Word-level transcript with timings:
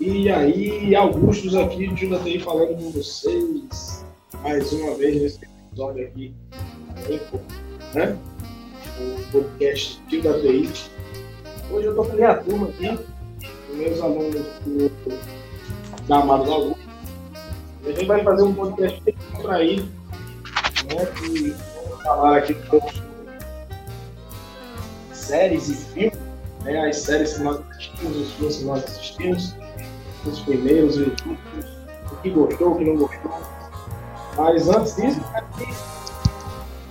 E 0.00 0.30
aí, 0.30 0.94
Augustos 0.94 1.56
aqui, 1.56 1.92
Jonathan 1.92 2.38
falando 2.44 2.76
com 2.76 2.90
vocês 2.92 4.04
mais 4.44 4.72
uma 4.72 4.94
vez 4.94 5.20
nesse 5.20 5.40
episódio 5.44 6.06
aqui, 6.06 6.34
né? 7.94 8.16
O 9.00 9.32
podcast 9.32 10.00
Tio 10.08 10.22
da 10.22 10.34
TI. 10.34 10.70
Hoje 11.72 11.86
eu 11.86 11.96
tô 11.96 12.04
com 12.04 12.12
a 12.12 12.14
minha 12.14 12.34
turma 12.36 12.68
aqui, 12.68 12.96
os 13.70 13.76
meus 13.76 14.00
alunos 14.00 14.46
do, 14.64 14.88
da 16.06 16.20
Amado 16.20 16.52
Alunos. 16.52 16.78
E 17.82 17.88
a 17.88 17.92
gente 17.92 18.06
vai 18.06 18.22
fazer 18.22 18.42
um 18.44 18.54
podcast 18.54 19.02
bem 19.02 19.16
contraído, 19.32 19.88
né? 20.94 21.06
Que 21.06 21.50
vamos 21.74 22.02
falar 22.04 22.38
aqui 22.38 22.56
sobre 22.70 23.02
séries 25.12 25.68
e 25.68 25.74
filmes, 25.74 26.18
né? 26.62 26.88
As 26.88 26.98
séries 26.98 27.32
que 27.32 27.42
nós 27.42 27.60
assistimos, 27.68 28.16
os 28.16 28.32
filmes 28.34 28.56
que 28.58 28.64
nós 28.64 28.84
assistimos 28.84 29.67
os 30.26 30.40
primeiros 30.40 30.96
o 30.96 31.10
que 32.22 32.30
gostou, 32.30 32.72
o 32.72 32.78
que 32.78 32.84
não 32.84 32.96
gostou. 32.96 33.40
Mas 34.36 34.68
antes 34.68 34.96
disso, 34.96 35.20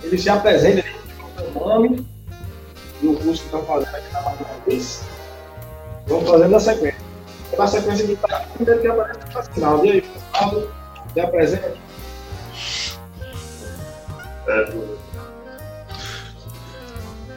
ele 0.02 0.18
se 0.18 0.28
apresenta, 0.28 0.80
ele 0.80 0.98
o 1.54 1.58
nome 1.58 2.06
e 3.00 3.06
o 3.06 3.14
curso 3.14 3.42
que 3.42 3.46
estão 3.46 3.64
fazendo 3.64 3.94
aqui 3.94 4.12
na 4.12 4.22
Matriz. 4.22 5.02
Vamos 6.06 6.28
fazendo 6.28 6.56
a 6.56 6.60
sequência. 6.60 7.00
Na 7.56 7.66
sequência 7.66 8.06
que 8.06 8.12
está 8.12 8.36
aqui, 8.36 8.62
ele 8.62 8.88
aparece 8.88 9.20
no 9.34 9.42
final. 9.54 9.84
E 9.84 9.90
aí, 9.90 10.00
Gustavo, 10.00 10.68
se 11.12 11.20
apresenta. 11.20 11.74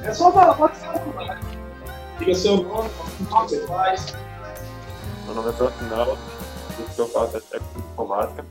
É 0.03 0.13
só 0.13 0.31
falar, 0.31 0.55
pode 0.55 0.77
ser 0.77 0.89
um. 0.89 2.19
Diga 2.19 2.35
seu 2.35 2.57
nome, 2.57 2.89
o 2.89 3.25
que 3.25 3.25
você 3.25 3.67
faz. 3.67 4.15
Meu 5.31 5.43
nome 5.43 5.49
é 5.49 5.53
Profinal, 5.53 6.17
o 6.77 6.93
que 6.93 6.99
eu 6.99 7.07
faço 7.07 7.37
é 7.37 7.39
técnico 7.39 7.79
de 7.79 7.87
informática. 7.87 8.45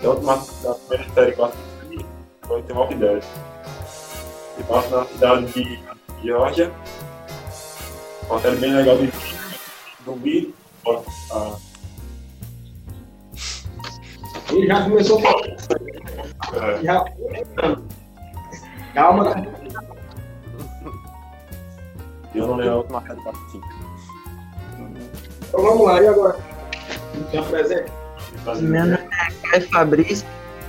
Eu 0.00 0.10
última 0.12 0.36
da 0.62 0.74
primeira 0.74 1.12
série 1.12 1.32
que 1.32 1.38
eu 1.40 1.44
assisti 1.44 2.06
foi 2.46 2.62
The 2.62 2.72
Walking 2.72 2.98
Dead. 2.98 3.22
E 4.58 4.62
passo 4.62 4.96
na 4.96 5.04
cidade 5.04 5.52
de 5.52 5.78
Georgia. 6.22 6.72
Uma 8.30 8.40
série 8.40 8.56
bem 8.56 8.74
legal 8.74 8.96
de 8.96 9.12
zumbi. 10.02 10.54
Ah, 11.30 11.56
Ele 14.50 14.66
já 14.66 14.82
começou 14.82 15.20
falando. 15.20 15.56
é, 16.54 16.82
Já... 16.82 17.04
Calma, 18.94 19.46
eu 22.34 22.46
não 22.46 22.56
lembro 22.56 22.72
a 22.72 22.76
última 22.76 23.02
série 23.02 23.20
que 23.20 23.28
eu 23.28 23.32
assisti. 23.32 23.60
Então 25.48 25.62
vamos 25.62 25.86
lá, 25.86 26.02
e 26.02 26.08
agora? 26.08 26.36
Se 27.30 27.38
apresenta. 27.38 27.92
Meu 28.60 28.86
nome 28.86 28.94
é 28.94 29.48
Caio 29.48 29.68
Fabrício, 29.70 30.26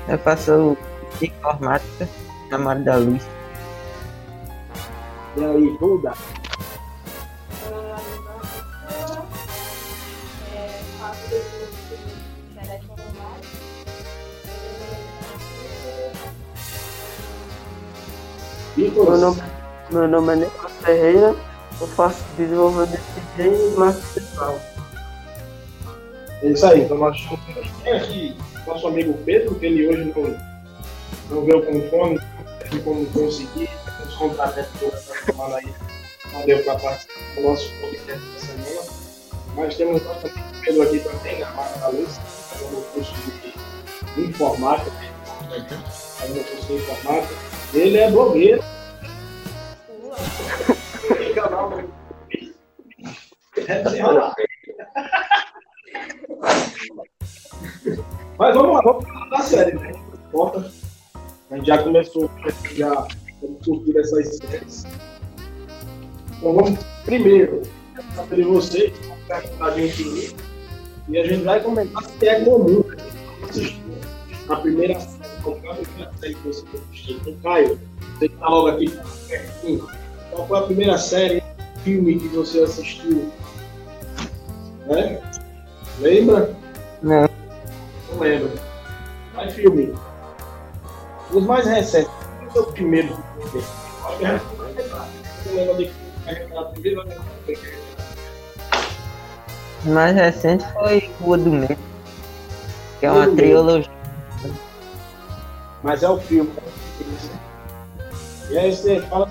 eu 0.08 0.18
faço 0.20 0.78
informática 1.22 2.08
na 2.50 2.58
Mário 2.58 2.84
da 2.84 2.96
Luz. 2.96 3.28
E 5.36 5.46
aí, 5.46 5.78
Duda? 5.80 6.14
Meu 18.78 19.18
nome, 19.18 19.44
meu 19.90 20.08
nome 20.08 20.34
é 20.34 20.36
Nicolas 20.36 20.72
Ferreira, 20.84 21.36
eu 21.82 21.88
faço 21.88 22.24
desenvolvimento 22.38 23.02
de 23.36 23.42
e 23.42 23.78
marketing 23.78 24.27
É 26.44 26.48
isso 26.48 26.66
aí, 26.66 26.82
então 26.82 26.98
nós 26.98 27.18
tem 27.84 27.94
aqui 27.94 28.38
nosso 28.68 28.88
amigo 28.88 29.14
Pedro, 29.26 29.56
que 29.56 29.66
ele 29.66 29.88
hoje 29.88 30.14
não, 30.16 31.36
não 31.36 31.46
veio 31.46 31.66
com 31.66 31.90
fome, 31.90 32.20
como 32.84 33.06
conseguir, 33.08 33.70
os 34.06 34.16
contratantes 34.16 34.84
essa 34.84 35.26
semana 35.26 35.58
aí, 35.58 35.74
não 36.34 36.46
deu 36.46 36.64
para 36.64 36.76
participar 36.76 37.36
do 37.36 37.42
nosso 37.42 37.72
podcast 37.82 38.26
da 38.26 38.40
semana. 38.40 38.88
Mas 39.56 39.76
temos 39.76 40.04
nosso 40.04 40.28
amigo 40.28 40.62
Pedro 40.62 40.82
aqui 40.84 41.00
também, 41.00 41.40
na 41.40 41.50
Marca 41.52 41.80
da 41.80 41.88
Luz, 41.88 42.20
fazendo 42.52 42.78
o 42.78 42.82
curso 42.94 43.14
de 44.16 44.22
informática, 44.22 44.92
fazendo 46.20 46.42
o 46.42 46.44
curso 46.44 46.68
de 46.68 46.74
informática. 46.74 47.36
Ele 47.74 47.98
é 47.98 48.12
blogueiro. 48.12 48.64
Tem 51.18 51.34
canal 51.34 51.72
Mas 58.38 58.54
vamos 58.56 58.76
lá, 58.76 58.82
vamos 58.82 59.06
falar 59.06 59.30
da 59.30 59.40
série, 59.40 59.78
né? 59.78 59.94
A 61.50 61.56
gente 61.56 61.68
já 61.68 61.82
começou 61.82 62.26
a 62.26 62.30
curtir 63.42 63.98
essas 63.98 64.38
séries. 64.38 64.86
Então 66.38 66.54
vamos 66.54 66.78
primeiro 67.04 67.64
saber 68.16 68.46
vocês, 68.46 68.94
a 69.60 69.72
gente 69.72 70.36
e 71.10 71.18
a 71.18 71.26
gente 71.26 71.44
vai 71.44 71.60
comentar 71.62 72.04
se 72.04 72.28
é 72.28 72.44
comum 72.44 72.84
assistir 73.44 73.82
a 74.50 74.56
primeira 74.58 75.00
série, 75.00 75.42
qualquer 75.42 75.76
primeira 75.76 76.12
série 76.20 76.36
que 76.36 76.48
você 76.48 76.66
assistiu. 76.78 77.18
Então, 77.18 77.36
Caio, 77.44 77.80
você 78.14 78.28
que 78.28 78.36
está 78.36 78.50
logo 78.50 78.68
aqui 78.68 78.92
pertinho, 79.28 79.88
qual 80.32 80.48
foi 80.48 80.60
a 80.60 80.62
primeira 80.64 80.98
série, 80.98 81.42
filme 81.84 82.20
que 82.20 82.28
você 82.30 82.62
assistiu? 82.62 83.32
Né? 84.88 85.20
Lembra? 86.00 86.56
Não, 87.02 87.30
Não 88.12 88.20
lembro. 88.20 88.52
Mas 89.36 89.54
filme. 89.54 89.94
Os 91.32 91.44
mais 91.44 91.66
recentes. 91.66 92.12
Foi 92.52 92.62
o 92.62 92.66
primeiro? 92.68 93.18
Acho 94.06 94.18
que 94.18 94.26
é 94.26 94.40
o 99.86 99.90
mais 99.90 100.16
recente 100.16 100.66
foi 100.74 101.10
Rua 101.22 101.38
do 101.38 101.50
Medo, 101.52 101.78
que 103.00 103.06
é 103.06 103.12
uma 103.12 103.28
trilogia. 103.36 103.92
Mas 105.84 106.04
é 106.04 106.10
o 106.10 106.18
filme. 106.18 106.52
E 108.50 108.58
aí 108.58 108.76
você 108.76 109.02
fala 109.02 109.30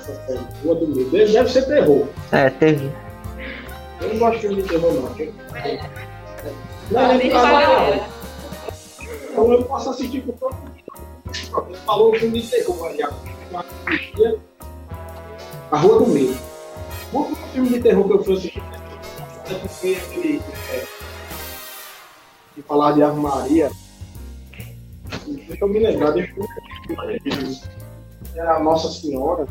série, 0.00 0.38
Rua 0.64 0.74
do 0.76 0.88
Medo. 0.88 1.10
Deve 1.10 1.48
ser 1.48 1.66
terror. 1.66 2.06
É, 2.32 2.50
teve. 2.50 2.90
Eu 4.04 4.10
não 4.10 4.18
gosto 4.18 4.34
de 4.34 4.40
filme 4.40 4.62
de 4.62 4.68
terror, 4.68 4.92
não. 4.92 5.02
Não, 6.90 7.16
Nem 7.16 7.30
não, 7.30 7.42
não, 7.42 7.96
não. 7.96 8.06
Então 9.30 9.52
eu 9.52 9.64
posso 9.64 9.90
assistir 9.90 10.22
com 10.22 10.32
todo 10.32 10.54
mundo. 10.54 10.74
Ele 11.68 11.76
falou 11.78 12.12
o 12.12 12.18
filme 12.18 12.40
de 12.40 12.50
terror 12.50 12.86
aí, 12.86 13.02
a 15.70 15.76
Rua 15.78 15.98
do 16.00 16.06
Medo. 16.06 16.36
O 17.12 17.18
último 17.18 17.36
filme 17.52 17.68
de 17.70 17.80
terror 17.80 18.06
que 18.06 18.12
eu 18.12 18.24
fui 18.24 18.34
assistir 18.34 18.62
foi 19.68 19.96
aquele 19.96 20.42
é, 20.72 20.84
de 22.56 22.62
falar 22.62 22.92
de 22.92 23.02
Ave 23.02 23.18
Maria. 23.18 23.70
Deixa 25.26 25.64
eu 25.64 25.68
me 25.68 25.78
lembrar, 25.78 26.10
deixa 26.10 26.34
eu. 26.36 26.46
Era 28.36 28.56
a 28.56 28.60
Nossa 28.60 28.88
Senhora. 28.88 29.46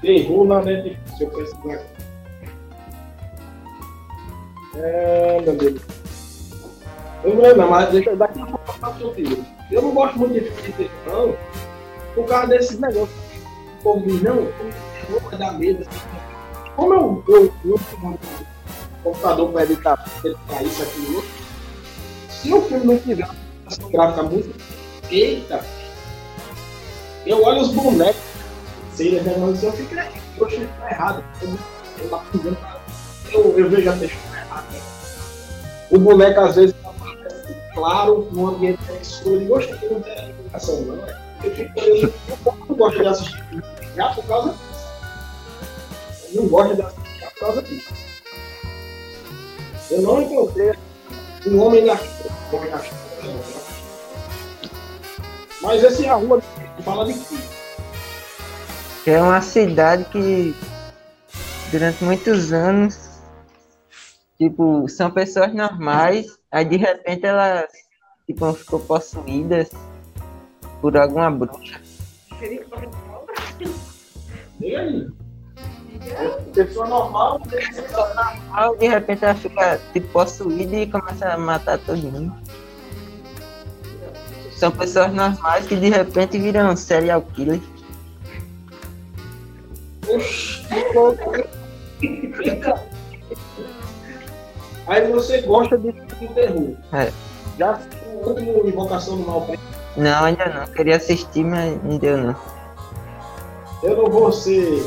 Terror 0.00 0.46
na 0.46 0.62
Netflix, 0.62 1.16
se 1.16 1.24
eu 1.24 1.70
aqui. 1.70 1.93
É, 4.76 5.40
meu 5.40 5.56
Deus. 5.56 5.80
Eu 7.22 7.34
não 7.34 7.42
lembro, 7.42 7.70
mas 7.70 7.90
deixa 7.90 8.16
daqui 8.16 8.40
a 8.40 8.46
pouco 8.46 9.14
eu 9.70 9.82
não 9.82 9.92
gosto 9.92 10.18
muito 10.18 10.34
de 10.34 10.40
filme 10.40 10.62
de 10.62 10.72
terror, 10.72 10.90
não, 11.06 11.36
por 12.14 12.26
causa 12.26 12.48
desses 12.48 12.78
negócios. 12.78 13.16
O 13.80 13.82
povo 13.82 14.06
diz, 14.06 14.22
não, 14.22 14.46
filme 14.46 15.36
dar 15.38 15.58
medo. 15.58 15.82
assim. 15.82 16.00
Como 16.76 16.94
eu, 16.94 17.24
eu, 17.28 17.52
eu 17.64 17.80
computador 19.02 19.52
para 19.52 19.64
editar, 19.64 20.04
editar 20.24 20.62
isso, 20.62 20.82
aquilo, 20.82 21.16
outro, 21.16 21.30
se 22.28 22.52
o 22.52 22.62
filme 22.62 22.84
não 22.86 22.98
tiver 22.98 23.26
uma 23.26 23.90
gráfica 23.90 24.22
muito 24.22 24.60
feita, 25.08 25.64
eu 27.26 27.42
olho 27.42 27.60
os 27.60 27.68
bonecos, 27.68 28.20
sei, 28.94 29.20
mas 29.22 29.62
eu 29.62 29.72
fico, 29.72 29.94
poxa, 30.38 30.66
tá 30.78 30.90
errado. 30.90 31.24
Eu, 31.42 31.58
eu, 33.32 33.58
eu, 33.58 33.70
vejo 33.70 33.90
a 33.90 33.96
textura. 33.96 34.33
O 35.94 35.98
boneco 35.98 36.40
às 36.40 36.56
vezes 36.56 36.74
aparece 36.84 37.54
claro 37.72 38.28
no 38.32 38.48
ambiente 38.48 38.80
escuro. 39.00 39.38
Digo, 39.38 39.56
"Oxe, 39.56 39.70
aqui 39.70 39.86
não 39.86 40.00
não. 40.00 41.04
é?" 41.06 41.24
Eu, 41.44 41.54
fico, 41.54 41.78
eu, 41.78 42.12
não 42.68 42.76
gosto 42.76 42.98
de 42.98 43.06
assistir 43.06 43.64
já 43.94 44.08
por 44.08 44.24
causa 44.24 44.50
disso. 44.50 44.88
Eu 46.32 46.42
não 46.42 46.48
gosto 46.48 46.74
de 46.74 46.82
assistir 46.82 47.20
por 47.20 47.38
causa 47.38 47.62
disso. 47.62 47.92
Eu 49.92 50.02
não 50.02 50.22
encontrei 50.22 50.72
um 51.46 51.60
homem 51.60 51.84
na 51.84 51.92
homem. 51.92 52.70
Mas 55.62 55.84
esse 55.84 56.06
é 56.06 56.08
a 56.08 56.14
rua 56.14 56.42
fala 56.84 57.06
de 57.06 57.14
quê? 57.14 57.36
É 59.06 59.22
uma 59.22 59.40
cidade 59.40 60.04
que 60.06 60.56
durante 61.70 62.02
muitos 62.02 62.52
anos, 62.52 63.03
tipo, 64.38 64.88
são 64.88 65.10
pessoas 65.10 65.52
normais, 65.54 66.38
aí 66.50 66.64
de 66.64 66.76
repente 66.76 67.26
elas 67.26 67.68
tipo, 68.26 68.52
ficou 68.54 68.80
possuídas 68.80 69.70
por 70.80 70.96
alguma 70.96 71.30
bruxa. 71.30 71.80
E 74.60 74.76
aí? 74.76 75.08
Pessoa 76.54 76.86
normal, 76.86 77.40
de 78.78 78.88
repente 78.88 79.24
ela 79.24 79.34
fica 79.34 79.80
tipo, 79.92 80.08
possuída 80.08 80.76
e 80.76 80.90
começa 80.90 81.28
a 81.28 81.38
matar 81.38 81.78
todo 81.78 81.98
mundo. 81.98 82.34
São 84.56 84.70
pessoas 84.70 85.12
normais 85.12 85.66
que 85.66 85.76
de 85.76 85.88
repente 85.88 86.38
viram 86.38 86.76
serial 86.76 87.22
killer. 87.22 87.60
Oxi. 90.06 90.64
Aí 94.86 95.10
você 95.10 95.40
gosta 95.42 95.78
de 95.78 95.92
terror. 96.34 96.74
É. 96.92 97.10
Já 97.58 97.72
assistiu 97.72 98.08
o 98.08 98.28
último 98.28 98.68
Invocação 98.68 99.16
do 99.16 99.26
Mal 99.26 99.46
Não, 99.96 100.24
ainda 100.24 100.46
não. 100.46 100.66
Queria 100.74 100.96
assistir, 100.96 101.44
mas 101.44 101.82
não 101.82 101.98
deu 101.98 102.18
não. 102.18 102.36
Eu 103.82 103.96
não 103.96 104.10
vou 104.10 104.32
ser 104.32 104.86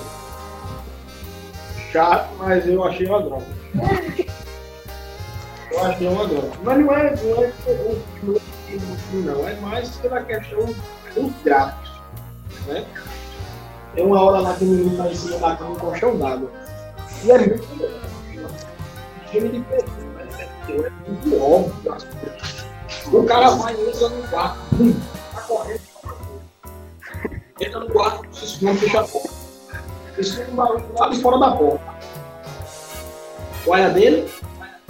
chato, 1.92 2.30
mas 2.38 2.68
eu 2.68 2.84
achei 2.84 3.08
uma 3.08 3.22
droga. 3.22 3.46
Eu 5.70 5.84
achei 5.84 6.08
uma 6.08 6.26
droga. 6.26 6.50
Mas 6.64 6.80
não 6.80 6.94
é, 6.94 7.16
não 7.16 7.44
é 7.44 7.52
terror, 7.66 7.96
não. 9.14 9.48
É 9.48 9.54
mais 9.58 9.90
pela 9.98 10.24
questão 10.24 10.66
dos 11.14 11.32
gráficos. 11.44 11.92
Né? 12.66 12.86
Tem 13.94 14.06
uma 14.06 14.22
hora 14.22 14.40
lá 14.40 14.54
que 14.56 14.64
o 14.64 14.68
menino 14.68 14.98
tá 14.98 15.10
em 15.10 15.16
cima 15.16 15.38
da 15.38 15.56
cama 15.56 15.76
com 15.76 15.88
um 15.88 15.90
colchão 15.92 16.18
d'água. 16.18 16.50
E 17.24 17.32
é 17.32 17.38
muito 17.38 17.68
filme 19.32 19.50
de 19.50 19.62
terror, 19.62 19.86
mas 20.16 20.40
é 20.40 20.50
terror, 20.66 20.86
é 20.86 21.10
muito 21.10 21.42
óbvio 21.42 21.94
as 21.94 22.04
coisas. 22.04 22.66
O 23.12 23.24
cara 23.24 23.50
vai 23.52 23.76
e 23.76 23.90
entra 23.90 24.10
no 24.10 24.28
quarto, 24.28 24.60
hum, 24.80 25.00
tá 25.34 25.42
correndo, 25.42 25.82
entra 27.60 27.80
no 27.80 27.90
quarto, 27.90 28.36
se 28.36 28.46
esconde, 28.46 28.80
fecha 28.80 29.00
a 29.00 29.08
porta. 29.08 29.30
Esconde 30.18 30.52
um 30.52 30.56
barulho 30.56 30.86
lá 30.98 31.10
de 31.10 31.22
fora 31.22 31.40
da 31.40 31.52
porta. 31.52 31.98
Olha 33.68 33.90
dele, 33.90 34.30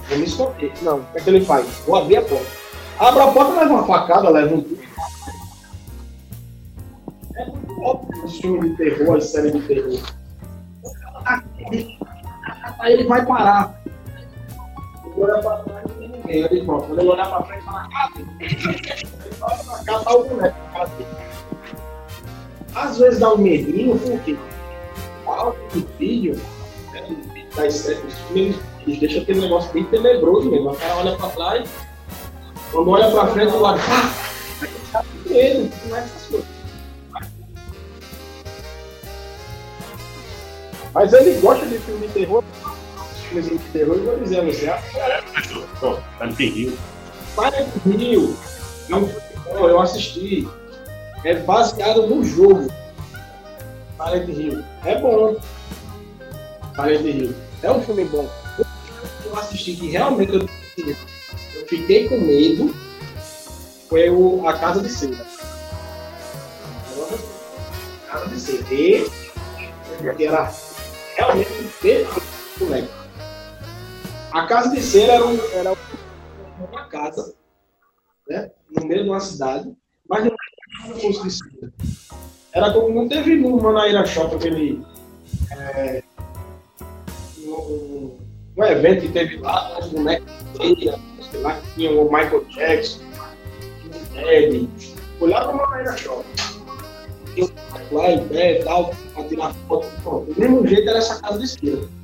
vou 0.07 0.17
me 0.17 0.23
esconder. 0.25 0.73
Não, 0.81 0.99
o 0.99 1.05
que 1.05 1.17
é 1.17 1.21
que 1.21 1.29
ele 1.29 1.45
faz? 1.45 1.65
Vou 1.85 1.95
abrir 1.95 2.17
a 2.17 2.21
porta. 2.21 2.45
Abre 2.99 3.21
a 3.21 3.27
porta, 3.27 3.59
leva 3.59 3.73
uma 3.73 3.85
facada, 3.85 4.29
leva 4.29 4.55
um. 4.55 4.77
É 7.35 7.45
muito 7.45 7.81
óbvio 7.81 8.25
os 8.25 8.37
filmes 8.37 8.71
de 8.71 8.77
terror, 8.77 9.17
as 9.17 9.25
séries 9.25 9.53
de 9.53 9.61
terror. 9.61 9.99
Aí 12.79 12.93
ele 12.93 13.03
vai 13.03 13.25
parar. 13.25 13.76
Ele 15.17 15.31
olha 15.31 15.41
pra 15.41 15.57
trás 15.57 15.85
ninguém. 15.97 16.65
Quando 16.65 16.99
ele 16.99 17.09
olhar 17.09 17.27
pra 17.27 17.41
frente, 17.43 17.65
fala, 17.65 17.89
olha 19.41 19.63
pra 19.63 19.83
cá, 19.83 19.99
tá 19.99 20.15
o 20.15 20.23
boneco. 20.23 20.55
Às 22.75 22.99
vezes 22.99 23.19
dá 23.19 23.33
um 23.33 23.37
medinho, 23.37 23.97
por 23.97 24.19
quê? 24.19 24.37
O 25.25 25.31
áudio 25.31 25.59
do 25.73 25.87
vídeo, 25.97 26.39
filmes, 28.31 28.55
eles 28.85 28.99
deixam 28.99 29.23
aquele 29.23 29.41
negócio 29.41 29.73
bem 29.73 29.83
tenebroso 29.85 30.51
mesmo. 30.51 30.69
O 30.69 30.75
cara 30.75 30.97
olha 30.97 31.17
pra 31.17 31.29
trás, 31.29 31.67
quando 32.71 32.91
olha 32.91 33.09
pra 33.09 33.27
frente, 33.27 33.53
o 33.53 33.59
lado, 33.59 33.79
ah! 33.89 34.13
Tá 34.91 35.03
com 35.03 35.29
medo, 35.29 35.71
não 35.87 35.97
é 35.97 35.99
essas 35.99 36.27
coisas. 36.27 36.47
Mas 40.93 41.13
ele 41.13 41.41
gosta 41.41 41.65
de 41.65 41.79
filme 41.79 42.07
de 42.07 42.13
terror, 42.13 42.43
filmes 43.41 43.63
de 43.63 43.69
terror, 43.71 43.97
vou 43.99 44.19
dizer 44.19 44.39
a 44.39 44.43
você, 44.43 44.65
no. 44.65 44.77
Silent 47.35 47.69
Hill 47.85 48.35
é 48.89 48.95
um 48.95 49.07
filme 49.07 49.21
bom, 49.45 49.69
eu 49.69 49.79
assisti. 49.79 50.47
É 51.23 51.35
baseado 51.35 52.07
no 52.07 52.23
jogo. 52.23 52.67
Silent 53.97 54.29
Hill. 54.29 54.63
É 54.85 54.99
bom. 54.99 55.35
Silent 56.75 57.05
Hill. 57.05 57.35
É 57.63 57.71
um 57.71 57.81
filme 57.81 58.05
bom. 58.05 58.29
Eu 59.25 59.37
assisti 59.37 59.75
que 59.75 59.89
realmente 59.89 60.33
eu, 60.33 60.47
eu 60.85 61.67
fiquei 61.67 62.07
com 62.07 62.19
medo. 62.19 62.73
Foi 63.89 64.09
o 64.09 64.47
A 64.47 64.53
Casa 64.53 64.81
de 64.81 64.89
Cera. 64.89 65.25
Casa 68.07 68.27
de 68.27 68.39
Cera. 68.39 68.63
E 68.71 70.23
era 70.23 70.51
realmente 71.15 71.49
perfeito, 71.81 72.21
moleque. 72.59 72.96
A 74.37 74.45
Casa 74.45 74.69
de 74.69 74.83
Cera 74.83 75.13
era, 75.13 75.25
um, 75.25 75.39
era 75.51 75.73
uma 76.71 76.85
casa, 76.89 77.33
né? 78.29 78.51
No 78.69 78.85
meio 78.85 79.03
de 79.05 79.09
uma 79.09 79.19
cidade, 79.19 79.75
mas 80.07 80.25
não 80.25 80.31
era 80.85 80.95
um 80.95 80.99
curso 80.99 81.23
de 81.23 81.31
cera. 81.31 81.73
Era 82.53 82.71
como 82.71 82.93
não 82.93 83.09
teve 83.09 83.35
no 83.35 83.59
Manaíra 83.59 84.05
Shop 84.05 84.35
aquele. 84.35 84.85
É, 85.51 86.03
um, 87.47 88.15
um- 88.55 88.63
evento 88.63 89.01
que 89.07 89.11
teve 89.11 89.37
lá, 89.37 89.79
os 89.79 89.87
bonecos 89.87 90.31
de 90.59 90.85
cera, 90.85 90.99
sei 91.31 91.41
lá, 91.41 91.59
que 91.59 91.73
tinha 91.73 91.91
o 91.99 92.03
Michael 92.03 92.45
Jackson, 92.49 92.99
o 93.85 94.13
Ted. 94.13 94.69
Foi 95.17 95.29
lá 95.31 95.51
no 95.51 95.57
Manaíra 95.57 95.97
Shop. 95.97 96.23
Tinha 97.33 97.47
boneco 97.47 97.95
lá 97.95 98.11
em 98.11 98.27
pé 98.27 98.59
e 98.59 98.63
tal, 98.63 98.91
pra 99.15 99.23
tirar 99.23 99.51
foto. 99.67 99.87
Pronto. 100.03 100.31
Do 100.31 100.39
mesmo 100.39 100.67
jeito 100.67 100.87
era 100.87 100.99
essa 100.99 101.19
casa 101.23 101.39
de 101.39 101.47
cera. 101.47 101.96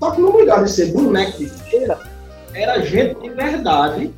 Só 0.00 0.10
que 0.12 0.20
no 0.20 0.30
lugar 0.30 0.64
de 0.64 0.70
ser 0.70 0.92
boneco 0.92 1.36
de 1.38 1.48
cera, 1.48 2.00
era 2.54 2.80
gente 2.80 3.20
de 3.20 3.28
verdade, 3.30 4.14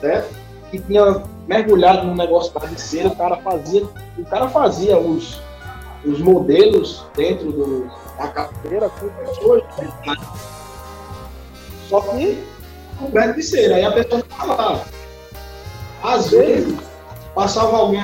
certo? 0.00 0.34
Que 0.70 0.78
tinha 0.80 1.22
mergulhado 1.46 2.06
no 2.06 2.14
negócio 2.14 2.52
de 2.68 2.80
cera, 2.80 3.08
o 3.08 3.16
cara 3.16 3.36
fazia, 3.36 3.84
o 4.16 4.24
cara 4.24 4.48
fazia 4.48 4.98
os, 4.98 5.38
os 6.06 6.18
modelos 6.20 7.04
dentro 7.14 7.52
do, 7.52 7.90
da 8.16 8.28
capoeira 8.28 8.88
com 8.88 9.08
pessoas 9.08 9.62
de 9.62 9.82
verdade. 9.82 10.28
Só 11.88 12.00
que 12.00 12.42
coberto 12.98 13.34
de 13.34 13.42
cera. 13.42 13.76
Aí 13.76 13.84
a 13.84 13.92
pessoa 13.92 14.22
ficava 14.22 14.54
lá. 14.54 14.84
Às 16.02 16.30
vezes, 16.30 16.74
passava 17.34 17.76
alguém 17.76 18.02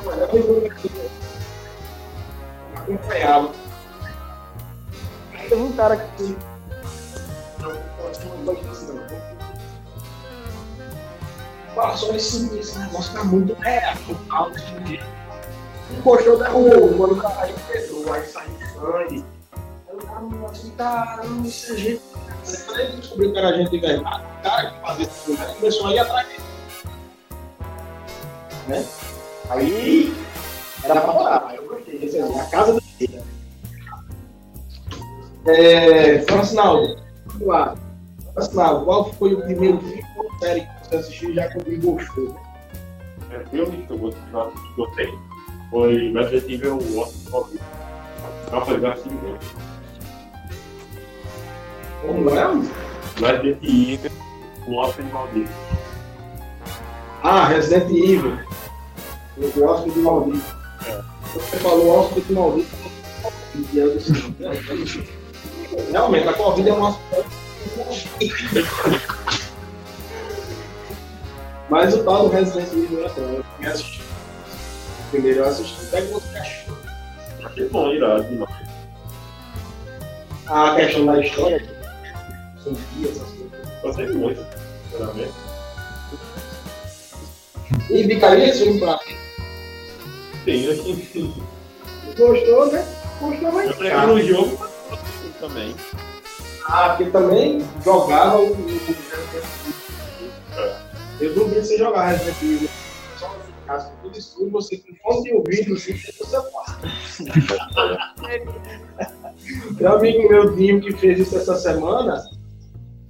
acompanhava. 2.75 3.51
Teve 5.49 5.63
um 5.63 5.73
cara 5.73 5.97
que 5.97 6.37
não, 8.19 8.37
não 8.37 8.44
pode 8.44 8.61
dizer 8.69 8.93
não. 8.93 9.41
Passou 11.75 12.15
esse, 12.15 12.58
esse 12.58 12.79
negócio 12.79 13.15
tá 13.15 13.25
muito 13.25 13.55
real, 13.55 13.94
tal, 14.29 14.51
Encostou, 15.99 16.39
derrubou, 16.39 16.94
quando 16.96 17.13
o 17.13 17.17
cara 17.23 17.43
aí 17.43 17.55
quebrou, 17.67 18.13
aí 18.13 18.25
saiu 18.27 18.51
sangue. 18.75 19.25
Aí 19.89 19.94
o 19.94 19.99
cara 19.99 20.20
falou 20.20 20.46
assim, 20.46 20.70
caramba, 20.70 21.46
isso 21.46 21.73
é 21.73 21.77
gente. 21.77 22.03
Quando 22.67 22.81
ele 22.81 22.96
descobriu 22.96 23.32
que 23.32 23.39
era 23.39 23.56
gente 23.56 23.70
de 23.70 23.79
verdade, 23.79 24.25
o 24.25 24.43
cara 24.43 24.70
que 24.70 24.81
fazia 24.81 25.05
esse 25.06 25.31
lugar 25.31 25.55
começou 25.55 25.87
a 25.87 25.93
ir 25.93 25.99
atrás 25.99 26.29
dele. 26.29 26.43
Né? 28.69 28.87
Aí 29.49 30.15
era 30.84 31.01
pra 31.01 31.13
morar, 31.13 31.46
aí 31.49 31.56
eu 31.56 31.67
gostei. 31.67 32.41
A 32.41 32.44
casa 32.46 32.75
do 32.75 32.81
filho. 32.81 33.23
É, 35.46 36.20
Francinaldo, 36.23 37.01
vamos 37.27 37.46
lá. 37.46 37.75
Francinaldo, 38.34 38.84
qual 38.84 39.13
foi 39.13 39.34
o 39.34 39.43
primeiro 39.43 39.79
filme 39.81 40.05
ou 40.17 40.39
série 40.39 40.60
que 40.60 40.89
você 40.89 40.96
assistiu 40.96 41.34
já 41.34 41.49
que 41.49 41.77
gostou? 41.77 42.41
É, 43.31 43.44
filme 43.51 43.87
que 43.87 43.93
eu 43.93 43.99
gostei, 44.77 45.19
foi 45.70 46.13
Resident 46.13 46.51
Evil 46.51 46.79
8 46.99 47.31
Covid. 47.31 47.60
Não, 48.51 48.65
foi 48.65 48.81
Resident 48.81 49.06
Evil. 49.06 49.39
Como 52.03 52.31
é? 52.31 52.44
Resident 53.20 53.63
Evil, 53.63 54.10
o 54.67 54.75
Hóspede 54.77 55.13
Maldito. 55.13 55.51
Ah, 57.22 57.46
Resident 57.49 57.91
Evil. 57.91 58.39
Eu 59.37 59.51
gosto 59.53 59.91
de 59.91 59.99
Maldito. 60.01 60.56
É. 60.87 61.03
Você 61.34 61.56
falou 61.58 61.89
hóspede 61.89 62.27
de 62.27 62.32
Maldito. 62.32 62.77
eu 63.75 63.96
disse, 63.96 64.13
Realmente, 65.93 66.29
a 66.29 66.32
Covid 66.32 66.69
é 66.69 66.72
uma. 66.72 66.99
Mas 71.69 71.94
o 71.94 72.05
tal 72.05 72.29
do 72.29 72.34
Resident 72.34 72.72
Evil 72.72 73.05
é 73.05 73.08
bom. 73.08 73.20
Eu 73.20 73.44
também 73.44 73.70
assisti. 73.70 74.02
Primeiro 75.10 75.40
eu 75.40 75.48
assisti. 75.48 75.86
Pega 75.86 76.06
você 76.08 76.38
achou. 76.38 76.76
Achei 77.44 77.69
bom, 77.69 77.93
irado 77.93 78.24
demais. 78.24 78.70
A 80.46 80.74
questão 80.74 81.06
da 81.06 81.20
história, 81.24 81.64
Sofia, 82.58 83.08
essas 83.08 83.29
coisas. 83.29 83.50
Gostei 83.82 84.08
muito, 84.08 84.44
sinceramente. 84.90 85.32
E 87.88 88.05
ficaria 88.05 88.48
esse 88.48 88.64
filme 88.64 88.81
pra 88.81 88.98
mim. 89.06 89.17
Sim, 90.44 90.70
assim, 90.70 91.44
Gostou, 92.17 92.72
né? 92.72 92.84
Gostou, 93.20 93.52
mas. 93.52 93.70
eu 93.70 93.76
prefiro 93.76 94.14
o 94.14 94.22
jogo. 94.22 94.69
também. 95.38 95.74
Ah, 96.72 96.91
porque 96.91 97.10
também 97.10 97.65
jogava 97.84 98.39
o. 98.39 98.55
É. 100.56 100.77
Eu 101.20 101.34
duvido 101.34 101.65
você 101.65 101.77
jogar 101.77 102.10
Resident 102.10 102.36
Evil 102.43 102.69
só 103.19 103.27
em 103.27 103.67
casa, 103.67 103.93
tudo 104.03 104.17
escuro, 104.17 104.50
você 104.53 104.77
com 104.79 105.74
assim, 105.74 105.96
seu 105.96 106.43
quarto. 106.44 106.89
Tem 109.77 109.86
um 109.86 109.93
amigo 109.93 110.29
meu, 110.29 110.55
Dinho, 110.55 110.81
que 110.81 110.93
fez 110.93 111.19
isso 111.19 111.36
essa 111.36 111.56
semana. 111.56 112.22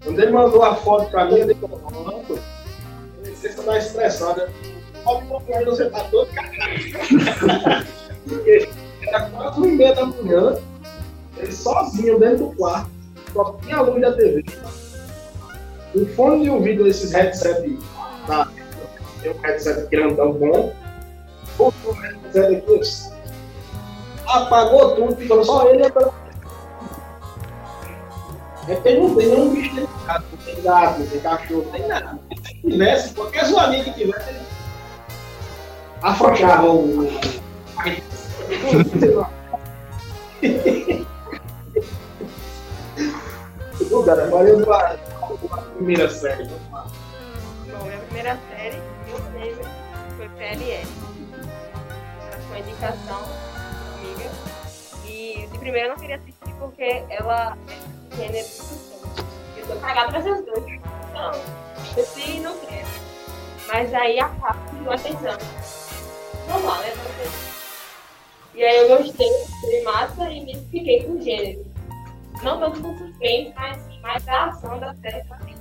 Quando 0.02 0.18
ele 0.18 0.32
mandou 0.32 0.62
a 0.62 0.74
foto 0.76 1.10
pra 1.10 1.26
mim, 1.26 1.44
dei 1.44 1.54
falando, 1.54 2.40
você 3.22 3.50
tá 3.50 3.78
estressado. 3.78 4.48
Pode 5.04 5.26
procurar, 5.26 5.64
você 5.66 5.90
tá 5.90 6.02
todo 6.04 6.26
cagado. 6.32 7.86
Porque 8.26 8.68
era 9.02 9.28
quatro 9.30 9.66
e 9.66 9.72
meia 9.72 9.94
da 9.94 10.06
manhã, 10.06 10.58
ele 11.36 11.52
sozinho 11.52 12.18
dentro 12.18 12.48
do 12.48 12.56
quarto, 12.56 12.90
só 13.32 13.52
tinha 13.62 13.76
a 13.76 13.82
luz 13.82 14.00
da 14.00 14.12
TV. 14.12 14.44
O 15.94 16.06
fone 16.14 16.44
de 16.44 16.50
ouvido 16.50 16.84
desses 16.84 17.12
headset 17.12 17.78
da. 18.26 18.48
Tem 19.22 19.32
um 19.32 19.40
headset 19.40 19.88
grandão 19.90 20.32
bom. 20.32 20.72
Botou 21.56 21.92
o 21.92 21.94
headset 21.94 22.56
aqui, 22.56 22.80
apagou 24.26 24.94
tudo, 24.94 25.16
ficou 25.16 25.44
só 25.44 25.68
ele 25.68 25.82
e 25.82 25.86
a. 25.86 25.90
É 28.68 28.76
que 28.76 28.88
ele 28.88 29.00
não 29.00 29.16
tem 29.16 29.26
nenhum 29.26 29.54
bicho 29.54 29.74
dentro 29.74 29.98
de 29.98 30.04
casa, 30.04 30.24
não 30.30 30.38
tem 30.38 30.62
gato, 30.62 31.00
não 31.00 31.06
tem 31.06 31.20
cachorro, 31.20 31.62
não 31.64 31.72
tem 31.72 31.88
nada. 31.88 32.18
Se 32.44 32.54
tivesse, 32.70 33.14
qualquer 33.14 33.46
zoadinha 33.46 33.84
que 33.84 33.92
tivesse, 33.94 34.30
ele 34.30 34.40
afrouxava 36.02 36.70
o. 36.70 37.08
Ô, 43.90 44.04
cara, 44.04 44.24
agora 44.24 44.48
eu 44.48 44.64
vou 44.64 44.72
a 44.72 44.96
primeira 45.74 46.08
série. 46.08 46.48
lá. 46.70 46.86
Bom, 47.66 47.84
minha 47.84 47.98
primeira 47.98 48.38
série, 48.48 48.76
eu 49.08 49.40
lembro, 49.40 49.64
foi 50.16 50.28
PLL. 50.28 50.86
Ela 52.30 52.42
foi 52.48 52.58
indicação 52.60 53.22
da 53.22 53.98
amiga. 53.98 54.30
E 55.04 55.48
de 55.50 55.58
primeira 55.58 55.88
eu 55.88 55.90
não 55.90 55.96
queria 56.00 56.16
assistir 56.16 56.54
porque 56.60 57.04
ela 57.10 57.58
é 57.68 58.14
de 58.14 58.16
gênero. 58.16 58.48
Eu 59.56 59.66
tô 59.66 59.80
cagada 59.80 60.10
pra 60.10 60.20
essas 60.20 60.44
duas. 60.44 60.64
Então, 60.68 61.32
eu 61.96 62.04
sim 62.04 62.40
não 62.40 62.56
quero. 62.58 62.86
Mas 63.66 63.92
aí 63.92 64.20
a 64.20 64.28
capa 64.28 64.72
me 64.72 64.84
deu 64.84 64.92
atenção. 64.92 65.36
Normal, 66.48 66.78
né? 66.78 66.92
pra. 66.92 67.50
E 68.54 68.62
aí 68.62 68.88
eu 68.88 68.98
gostei, 68.98 69.28
foi 69.60 69.82
massa 69.82 70.30
e 70.30 70.44
me 70.44 70.54
fiquei 70.70 71.02
com 71.04 71.12
o 71.12 71.22
gênero. 71.22 71.69
Não 72.42 72.58
tanto 72.58 72.80
com 72.80 72.96
suspense, 72.96 73.52
mas 73.54 73.76
sim 73.82 74.00
mais 74.00 74.26
a 74.28 74.46
ação 74.46 74.78
da 74.78 74.94
série 74.94 75.22
também. 75.24 75.54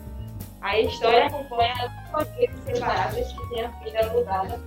A 0.61 0.79
história 0.79 1.27
acompanha 1.27 1.73
as 1.73 2.11
famílias 2.11 2.51
separadas 2.65 3.31
que 3.31 3.49
têm 3.49 3.65
a 3.65 3.67
vida 3.67 4.07
mudada 4.13 4.59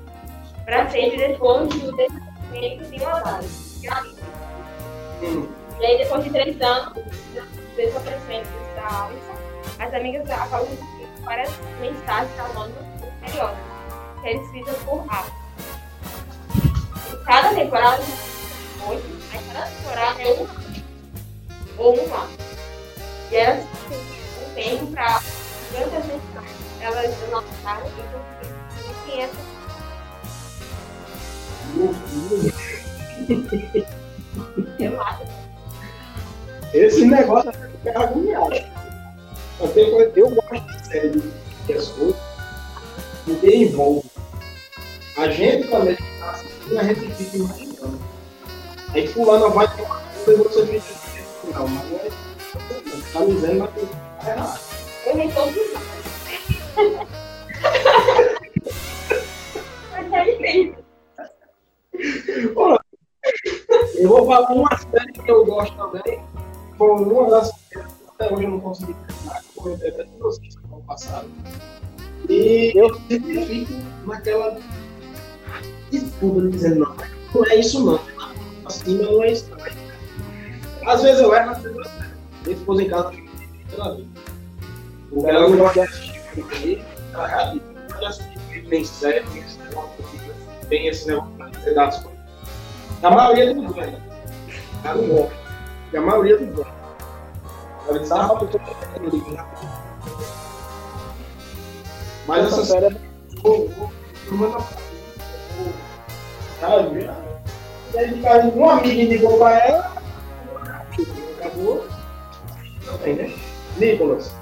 para 0.65 0.89
sempre 0.91 1.17
depois 1.17 1.69
do 1.69 1.97
desenvolvimento 1.97 2.91
de 2.91 3.03
uma 3.03 3.21
base. 3.21 3.89
Hum. 5.23 5.49
E 5.81 5.87
aí, 5.87 5.99
depois 5.99 6.25
de 6.25 6.31
três 6.31 6.61
anos 6.61 6.93
do 6.95 7.03
desaparecimento 7.77 8.49
da 8.77 9.05
Alissa, 9.05 9.33
as 9.79 9.95
amigas 9.95 10.31
acabam 10.31 10.69
recebendo 10.69 11.25
várias 11.25 11.51
mensagens 11.81 12.39
anônimas 12.39 12.85
misteriosas, 13.01 13.59
que 14.21 14.29
eram 14.29 14.43
escritas 14.43 14.77
por 14.85 15.07
A. 15.11 15.25
Em 17.13 17.25
cada 17.25 17.55
temporada, 17.55 18.03
oito, 18.89 19.23
mas 19.33 19.47
cada 19.53 19.67
temporada 19.67 20.23
é 20.23 20.33
uma 20.35 20.72
ou 21.83 21.99
um 21.99 22.15
A. 22.15 22.29
E 23.31 23.37
elas 23.37 23.65
têm 23.89 24.75
um 24.75 24.79
tempo 24.79 24.87
para 24.93 25.21
durante 25.73 25.97
as 25.97 26.07
mensagens, 26.07 26.57
elas 26.81 27.23
anotaram 27.25 27.87
e 27.87 29.11
quem 29.11 29.23
é. 29.25 29.31
Esse 36.75 37.05
negócio 37.05 37.51
é 37.51 37.53
ficar 37.53 38.03
agoniado. 38.03 38.55
Eu, 39.61 39.69
tenho, 39.69 39.91
coisa- 39.93 40.13
eu 40.17 40.31
gosto 40.31 40.61
de 40.67 40.87
série 40.87 41.11
de 41.67 41.73
as 41.75 41.89
coisas 41.89 42.17
porque 43.25 43.57
envolve. 43.57 44.11
A 45.17 45.29
gente 45.29 45.69
também 45.69 45.95
que 45.97 46.03
tá 46.19 46.31
assistindo, 46.31 46.79
a 46.79 46.85
gente 46.85 47.15
fica 47.15 47.37
imaginando. 47.37 47.99
Aí 48.95 49.07
fulano 49.09 49.51
vai 49.51 49.69
ter 49.77 49.83
uma 49.83 50.01
coisa 50.25 50.33
e 50.33 50.37
você 50.45 50.67
fica 50.67 50.79
assim, 50.79 51.02
não, 51.51 51.69
mas 51.69 51.93
é. 51.93 52.11
Tá 53.13 53.21
me 53.21 53.35
dizendo, 53.35 53.59
mas 53.59 53.75
tem 53.75 53.89
errado. 54.29 54.61
Eu 55.07 55.17
nem 55.17 55.29
os 55.29 55.37
anos. 55.37 55.57
Mas 59.93 60.13
é 60.13 60.39
bem. 60.39 60.75
Eu 63.95 64.09
vou 64.09 64.27
falar 64.27 64.53
uma 64.53 64.77
série 64.79 65.13
que 65.13 65.31
eu 65.31 65.45
gosto 65.45 65.77
também. 65.77 66.23
Foi 66.77 66.91
uma 66.91 67.31
das 67.31 67.53
que 67.53 67.79
até 67.79 68.33
hoje 68.33 68.45
eu 68.45 68.51
não 68.51 68.61
consegui 68.61 68.95
terminar, 68.95 69.43
que 69.43 69.61
foi 69.61 69.75
até 69.75 70.07
vocês 70.19 70.57
no 70.57 70.77
ano 70.77 70.85
passado. 70.85 71.31
E 72.29 72.73
eu 72.75 72.95
sempre 73.09 73.45
fico 73.47 73.73
naquela 74.07 74.59
disputa 75.91 76.49
dizendo, 76.49 76.81
não, 76.81 76.97
não 77.35 77.47
é 77.47 77.57
isso 77.57 77.85
não. 77.85 78.01
Assim 78.65 78.99
não 78.99 79.23
é 79.23 79.33
isso. 79.33 79.51
Às 80.87 81.03
vezes 81.03 81.21
eu 81.21 81.35
erro, 81.35 81.51
às 81.51 81.59
vezes 81.59 81.77
eu 81.77 81.85
erro. 81.85 82.13
Minha 82.45 82.57
esposa 82.57 82.83
em 82.83 82.89
casa 82.89 83.13
pela 83.71 83.97
vida. 83.97 84.09
Porque 85.11 85.31
ela 85.31 85.49
não 85.49 85.57
gosta 85.57 85.73
de 85.75 85.81
assistir 85.81 86.21
filme 86.21 86.55
aí, 86.55 86.85
ela 87.13 87.45
disse, 87.53 87.65
não 87.65 87.99
gosta 87.99 87.99
de 87.99 88.07
assistir 88.07 88.39
filme, 88.49 88.87
série, 88.87 89.25
nem 89.29 89.39
esse 89.43 89.59
negócio, 89.59 89.91
tem 90.69 90.89
esse 90.89 91.09
negócio 91.09 91.51
de 91.51 91.63
ser 91.63 91.75
das 91.75 91.99
coisas. 92.01 92.21
A 93.03 93.11
maioria 93.11 93.55
dos 93.55 93.75
ganha. 93.75 94.03
Ela 94.85 94.95
não 94.95 95.09
gosta. 95.09 95.37
E 95.93 95.97
a 95.97 96.01
maioria 96.01 96.39
dos 96.39 96.55
ganha. 96.55 96.75
Ela 97.89 97.99
diz, 97.99 98.13
ah, 98.13 98.39
eu 98.41 98.49
tô. 98.49 98.61
Mas 102.27 102.47
essa 102.47 102.65
série 102.65 102.87
é. 102.87 102.97
Vou, 103.43 103.69
vou, 103.71 103.93
vou 104.29 104.39
mandar 104.39 104.69
pra 106.61 106.79
viu? 106.79 107.11
E 107.93 107.99
aí, 107.99 108.51
um 108.55 108.71
amigo 108.71 109.01
indicou 109.01 109.39
pra 109.39 109.59
ela. 109.59 109.92
Tem, 113.03 113.15
né? 113.15 113.33
Nicolas, 113.79 114.33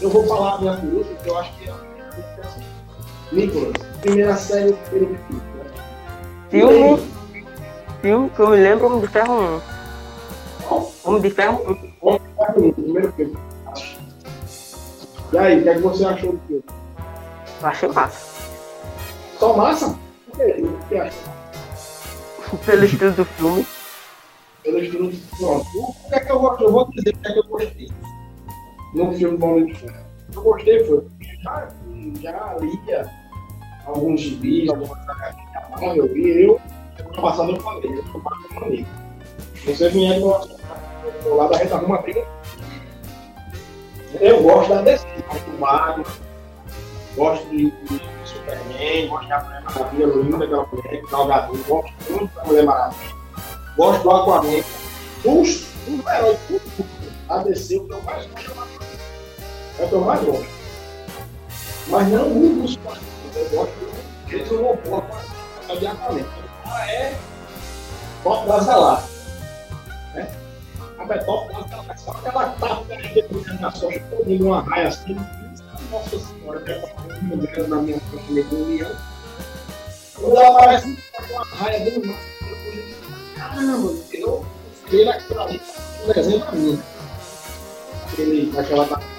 eu 0.00 0.08
vou 0.08 0.26
falar 0.26 0.60
minha 0.60 0.76
curiosa, 0.76 1.08
porque 1.14 1.30
eu 1.30 1.38
acho 1.38 1.52
que 1.58 1.68
é 1.68 1.72
a 1.72 1.86
Nicolas, 3.32 3.72
primeira 4.00 4.36
série, 4.36 4.72
primeiro 4.72 5.18
filme. 5.26 5.42
Filme, 6.50 7.10
filme 8.00 8.30
que 8.30 8.40
eu 8.40 8.48
me 8.48 8.56
lembro, 8.56 8.86
Homem 8.86 9.00
de 9.00 9.08
Ferro 9.08 9.60
1. 10.70 10.96
Homem 11.04 11.22
de 11.22 11.30
Ferro 11.30 11.62
1. 11.70 11.92
Vamos 12.02 12.22
ficar 12.22 12.52
com 12.52 12.60
o 12.60 12.72
primeiro 12.72 13.12
filme. 13.12 13.36
E 15.32 15.38
aí, 15.38 15.58
o 15.58 15.62
que, 15.62 15.68
é 15.68 15.74
que 15.74 15.80
você 15.80 16.04
achou 16.04 16.32
do 16.32 16.40
filme? 16.46 16.64
Eu 17.60 17.68
achei 17.68 17.88
massa. 17.88 18.42
Só 19.38 19.56
massa? 19.56 19.98
Por 20.30 20.36
quê? 20.36 20.62
O 20.62 20.88
que 20.88 20.94
achou? 20.96 22.58
Pelo 22.64 22.84
estilo 22.84 23.10
do 23.12 23.24
filme. 23.24 23.66
Pelo 24.62 24.78
estilo 24.78 25.10
do 25.10 25.36
Pronto. 25.36 25.66
O 25.78 26.08
que 26.08 26.14
é 26.14 26.20
que 26.20 26.32
eu 26.32 26.38
gosto? 26.38 26.64
Eu 26.64 26.72
vou 26.72 26.90
dizer 26.92 27.10
o 27.10 27.18
que 27.18 27.28
é 27.28 27.32
que 27.32 27.38
eu 27.38 27.44
gostei. 27.44 27.88
No 28.96 29.12
filme 29.12 29.36
do 29.36 29.44
Homem 29.44 29.66
de 29.66 29.74
Ferro. 29.74 30.06
Eu 30.34 30.42
gostei 30.42 30.84
foi 30.84 31.04
já, 31.42 31.68
já 32.22 32.56
lia 32.58 33.10
alguns 33.84 34.22
gibis, 34.22 34.70
algumas 34.70 34.98
HQ, 35.06 35.98
eu 35.98 36.12
vi, 36.14 36.44
eu, 36.44 36.60
ano 36.98 37.22
passado 37.22 37.52
eu 37.52 37.60
falei, 37.60 37.90
eu 37.90 38.20
mais 38.20 38.46
com 38.46 38.54
um 38.54 38.64
amigo. 38.64 38.88
Você 39.66 39.90
vier 39.90 40.18
do 40.18 41.36
lado 41.36 41.50
da 41.50 41.58
gente 41.58 41.74
arruma 41.74 41.98
briga. 41.98 42.26
Eu 44.18 44.42
gosto 44.42 44.70
da 44.70 44.80
DC, 44.80 45.06
gosto 45.28 45.50
do 45.50 45.58
Mario, 45.58 46.06
gosto 47.14 47.46
de, 47.50 47.70
de 47.70 48.00
Superman, 48.24 49.08
gosto 49.08 49.28
da 49.28 49.44
Mulher 49.44 49.62
Maravilha, 49.62 50.06
linda 50.06 50.44
aquela 50.44 50.66
mulher, 50.72 51.02
que 51.02 51.10
Galgador, 51.10 51.58
gosto 51.68 52.12
muito 52.12 52.34
da 52.34 52.44
Mulher 52.44 52.64
Maravilha, 52.64 53.14
gosto 53.76 54.02
do 54.02 54.10
Aquaman, 54.10 54.62
dos, 55.22 55.66
dos 55.86 56.06
heróis, 56.06 56.38
tudo, 56.48 56.62
tudo. 56.76 57.06
A 57.28 57.38
DC, 57.38 57.76
o 57.76 57.84
que 57.86 57.92
eu 57.92 58.02
mais 58.02 58.26
gosto 58.26 58.50
é 58.50 58.54
o. 58.54 58.85
é 59.78 59.84
o 59.84 59.88
que 59.88 59.94
eu 59.94 60.00
mais 60.00 60.24
gosto. 60.24 60.46
Mas 61.88 62.08
não 62.08 62.28
um 62.28 62.62
dos 62.62 62.76
quatro, 62.76 63.02
eu 63.34 63.50
gosto 63.50 63.72
do 63.72 63.96
eles 64.28 64.50
não 64.50 64.76
posso 64.76 65.78
de 65.78 65.86
Aquaman. 65.86 66.26
Ela 66.64 66.90
é 66.90 67.18
top 68.22 68.48
das 68.48 68.66
galáxias. 68.66 69.26
Né? 70.14 70.28
A 70.98 71.14
é 71.14 71.18
top 71.18 71.52
das 71.52 71.70
galáxias. 71.70 72.00
Só 72.00 72.12
que 72.14 72.28
ela 72.28 72.48
tá 72.50 72.82
depois 73.14 73.60
na 73.60 73.70
sorte, 73.70 74.02
toda 74.10 74.44
uma 74.44 74.62
raia 74.62 74.88
assim. 74.88 75.16
Nossa 75.90 76.18
senhora, 76.18 76.60
que 76.60 76.72
ela 76.72 76.88
tá 76.88 77.02
muito 77.22 77.68
na 77.68 77.76
minha 77.76 78.00
frente, 78.00 78.32
meio 78.32 78.46
do 78.46 78.64
leão. 78.64 78.96
Quando 80.16 80.36
ela 80.36 80.48
aparece 80.48 80.98
com 81.16 81.32
uma 81.32 81.44
raia 81.44 81.84
dentro 81.84 82.00
do 82.00 82.06
mar, 82.08 82.18
caramba, 83.36 83.92
eu 84.12 84.46
fiquei 84.84 85.04
naquilo 85.04 85.40
ali, 85.40 85.62
um 86.04 86.12
desenho 86.12 86.40
pra 86.40 86.52
mim. 86.52 86.82
ele, 88.18 88.52
naquela 88.52 89.15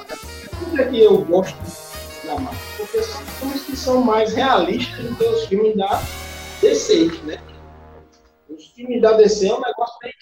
Por 0.60 0.72
que 0.72 0.86
que 0.86 1.04
eu 1.04 1.24
gosto 1.26 1.58
da 2.26 2.40
Marvel? 2.40 2.60
Porque 2.78 3.02
são 3.04 3.22
filmes 3.22 3.64
que 3.64 3.76
são 3.76 4.04
mais 4.04 4.34
realistas 4.34 5.06
do 5.06 5.16
que 5.16 5.24
os 5.24 5.46
filmes 5.46 5.76
da 5.76 6.02
DC, 6.62 7.12
né? 7.24 7.38
Os 8.50 8.68
filmes 8.68 9.02
da 9.02 9.14
DC 9.14 9.48
é 9.48 9.54
um 9.54 9.62
negócio 9.62 10.00
bem. 10.02 10.14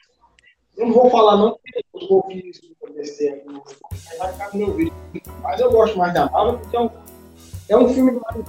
Eu 0.77 0.87
não 0.87 0.93
vou 0.93 1.09
falar 1.09 1.37
não, 1.37 1.51
porque 1.51 1.85
os 1.93 2.07
golfinhos 2.07 2.59
da 2.81 2.89
DC 2.89 3.29
aqui 3.29 3.45
não 3.47 3.63
vai 4.17 4.31
ficar 4.33 4.53
no 4.53 4.59
meu 4.59 4.73
vídeo. 4.73 4.93
Mas 5.41 5.61
eu 5.61 5.71
gosto 5.71 5.97
mais 5.97 6.13
da 6.13 6.29
Marvel 6.29 6.59
porque 6.59 6.75
é 6.75 6.79
um, 6.81 6.89
é 7.69 7.77
um 7.77 7.93
filme 7.93 8.11
mais 8.11 8.45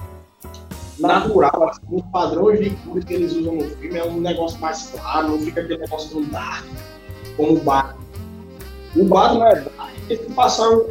natural, 0.99 1.69
assim, 1.69 1.81
os 1.91 2.01
padrões 2.11 2.59
de 2.59 2.71
cores 2.71 3.05
que 3.05 3.13
eles 3.13 3.33
usam 3.33 3.55
no 3.55 3.69
filme 3.77 3.97
é 3.97 4.03
um 4.03 4.19
negócio 4.19 4.59
mais 4.59 4.89
claro, 4.89 5.29
não 5.29 5.39
fica 5.39 5.61
aquele 5.61 5.79
negócio 5.79 6.09
tão 6.09 6.23
dark 6.29 6.65
como 7.35 7.53
o 7.53 7.59
Batman. 7.59 8.07
O 8.95 9.03
Batman 9.05 9.49
é 9.49 9.61
dark, 9.61 9.93
e 10.09 10.17
se 10.17 10.23
passar 10.33 10.69
um, 10.69 10.87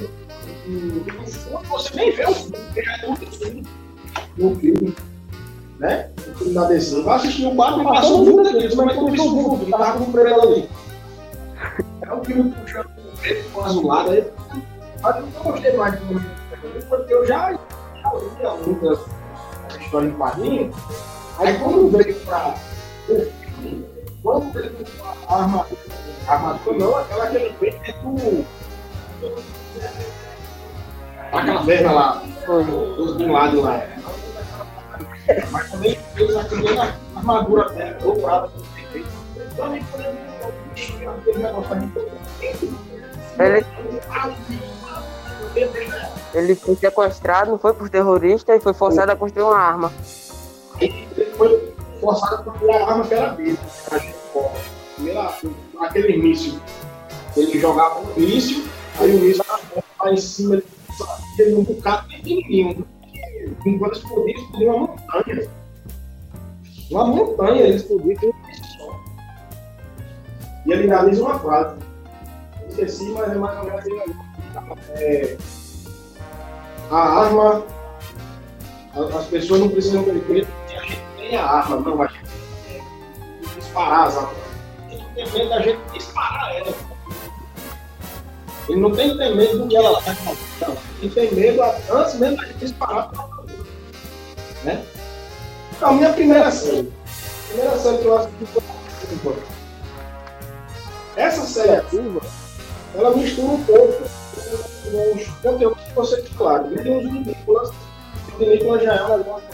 um, 0.69 1.69
você 1.69 1.95
nem 1.95 2.13
vê 2.13 2.27
o 2.27 2.35
filme, 2.35 2.59
porque 2.59 2.83
já 2.83 2.93
é 2.93 3.07
muito 3.07 3.39
filme 3.39 3.67
no 4.37 4.57
filme. 4.57 4.97
Né? 5.79 6.11
O 6.17 6.39
filme 6.39 6.55
da 6.55 6.65
DC. 6.65 7.03
Vai 7.03 7.17
assistir 7.17 7.47
o 7.47 7.55
Batman 7.55 7.83
e 7.83 7.87
passou 7.87 8.25
muito 8.25 8.77
como 8.77 8.91
que 8.91 8.99
eu 8.99 9.11
vi 9.11 9.21
o 9.21 9.29
Hulk, 9.29 9.65
que 9.65 9.71
tava 9.71 9.99
com 9.99 10.05
o 10.05 10.13
preto 10.13 10.41
ali. 10.41 10.69
É 12.03 12.15
um 12.15 12.25
filme 12.25 12.53
puxando 12.53 12.87
o 12.87 13.19
preto 13.19 13.51
com 13.51 13.61
o 13.61 13.65
azulado 13.65 14.11
aí. 14.11 14.25
Mas 15.03 15.17
eu 15.17 15.23
não 15.23 15.43
gostei 15.43 15.77
mais 15.77 16.01
do 16.01 16.07
filme, 16.07 16.27
porque 16.89 17.13
eu 17.13 17.27
já, 17.27 17.53
já 17.53 18.13
lia 18.39 18.55
muitas 18.65 18.99
história 19.87 20.09
em 20.09 20.13
quadrinho, 20.13 20.75
aí 21.39 21.59
quando 21.59 21.91
veio 21.91 22.15
para 22.21 22.55
o 23.09 23.15
filme, 23.15 23.87
quando 24.23 24.53
veio 24.53 24.73
a 25.29 25.43
armadura, 25.43 25.81
a 26.27 26.33
armadura 26.33 26.79
não, 26.79 26.97
aquela 26.97 27.27
que 27.29 27.37
ele 27.37 27.55
fez 27.59 27.75
é 27.85 27.93
do. 28.03 28.45
A 31.33 31.45
caverna 31.45 31.93
lá, 31.93 32.23
os 32.99 33.17
Bin 33.17 33.31
Laden 33.31 33.61
lá. 33.61 33.83
Mas 35.51 35.71
também 35.71 35.99
armadura 37.17 37.69
dela, 37.71 37.99
dobrada, 38.01 38.51
também 39.57 39.85
aquele 41.09 41.39
negócio 41.39 41.73
ali. 41.73 41.93
Ele, 43.39 43.67
ele 46.35 46.55
foi 46.55 46.77
sequestrado, 46.77 47.51
não 47.51 47.59
foi 47.59 47.75
por 47.75 47.89
terrorista 47.89 48.55
e 48.55 48.61
foi 48.61 48.73
forçado 48.73 49.11
a 49.11 49.17
construir 49.17 49.45
uma 49.45 49.59
arma. 49.59 49.93
Ele 50.81 51.07
foi 51.37 51.75
forçado 52.01 52.35
a 52.35 52.45
construir 52.45 52.73
a 52.73 52.87
arma 52.87 53.07
que 53.07 53.15
era 53.15 53.31
dele. 53.33 53.59
Aquele 55.81 56.19
míssil. 56.19 56.61
Ele 57.37 57.59
jogava 57.59 58.01
um 58.01 58.15
míssil, 58.17 58.65
aí 58.99 59.15
o 59.15 59.21
míssil 59.21 59.45
lá 60.01 60.13
em 60.13 60.17
cima, 60.17 60.55
ele 60.55 60.65
teve 61.37 61.55
um 61.55 61.65
bocado 61.65 62.09
pequenininho. 62.09 62.87
Enquanto 63.65 63.97
explodia, 63.97 64.35
explodia 64.35 64.73
uma 64.73 64.87
montanha. 64.87 65.51
Uma 66.91 67.07
montanha, 67.07 67.63
ele 67.63 67.77
explodiu 67.77 68.17
com 68.19 68.27
um 68.29 68.55
só. 68.79 69.01
E 70.67 70.73
ele 70.73 70.91
analisa 70.91 71.23
uma 71.23 71.39
frase. 71.39 71.77
Eu 72.63 72.69
esqueci, 72.69 73.05
mas 73.11 73.31
é 73.31 73.35
mais 73.35 73.59
ou 73.59 73.65
menos 73.65 73.87
ele 73.87 74.27
é, 74.95 75.37
a 76.91 76.97
arma, 76.97 77.65
as 78.95 79.27
pessoas 79.27 79.61
não 79.61 79.69
precisam 79.69 80.05
ter 80.05 80.15
medo 80.15 80.49
que 80.67 80.75
a 80.75 80.81
gente 80.81 81.03
tenha 81.17 81.43
a 81.43 81.59
arma, 81.59 81.77
não, 81.81 82.03
a 82.03 82.07
gente 82.07 82.25
tem 82.65 82.83
que 83.41 83.57
disparar 83.57 84.07
as 84.07 84.17
armas. 84.17 84.37
A 84.87 84.91
gente 84.91 85.07
tem 85.15 85.33
medo 85.33 85.49
da 85.51 85.61
gente 85.61 85.79
disparar 85.93 86.57
ela. 86.57 86.96
Ele 88.69 88.81
não 88.81 88.91
tem 88.91 89.11
que 89.11 89.19
ter 89.19 89.35
medo 89.35 89.59
do 89.59 89.69
que 89.69 89.77
ela 89.77 89.99
está 89.99 90.15
fazendo. 90.15 90.79
Ele 91.01 91.11
tem 91.11 91.35
medo 91.35 91.63
antes 91.91 92.15
mesmo 92.15 92.37
da 92.37 92.45
gente 92.47 92.59
disparar 92.59 93.11
Né? 94.65 94.85
Então, 95.77 95.91
a 95.91 95.93
minha 95.93 96.13
primeira 96.13 96.51
série. 96.51 96.93
A 97.07 97.49
primeira 97.49 97.79
série 97.79 97.99
que 97.99 98.05
eu 98.05 98.17
assisti 98.17 98.47
foi 99.23 99.37
Essa 101.17 101.47
série 101.47 101.81
curva, 101.83 102.21
ela 102.95 103.17
mistura 103.17 103.49
um 103.49 103.65
pouco 103.65 104.03
os 105.15 105.27
conteúdos 105.43 105.83
que 105.85 105.95
você 105.95 106.23
claro. 106.37 106.73
E 106.73 106.83
tem 106.83 106.99
os 106.99 107.27
Nicolas. 107.27 107.71
O 108.39 108.45
Nicolas 108.45 108.83
já 108.83 108.95
é 108.95 109.05
um 109.05 109.19
negócio 109.19 109.49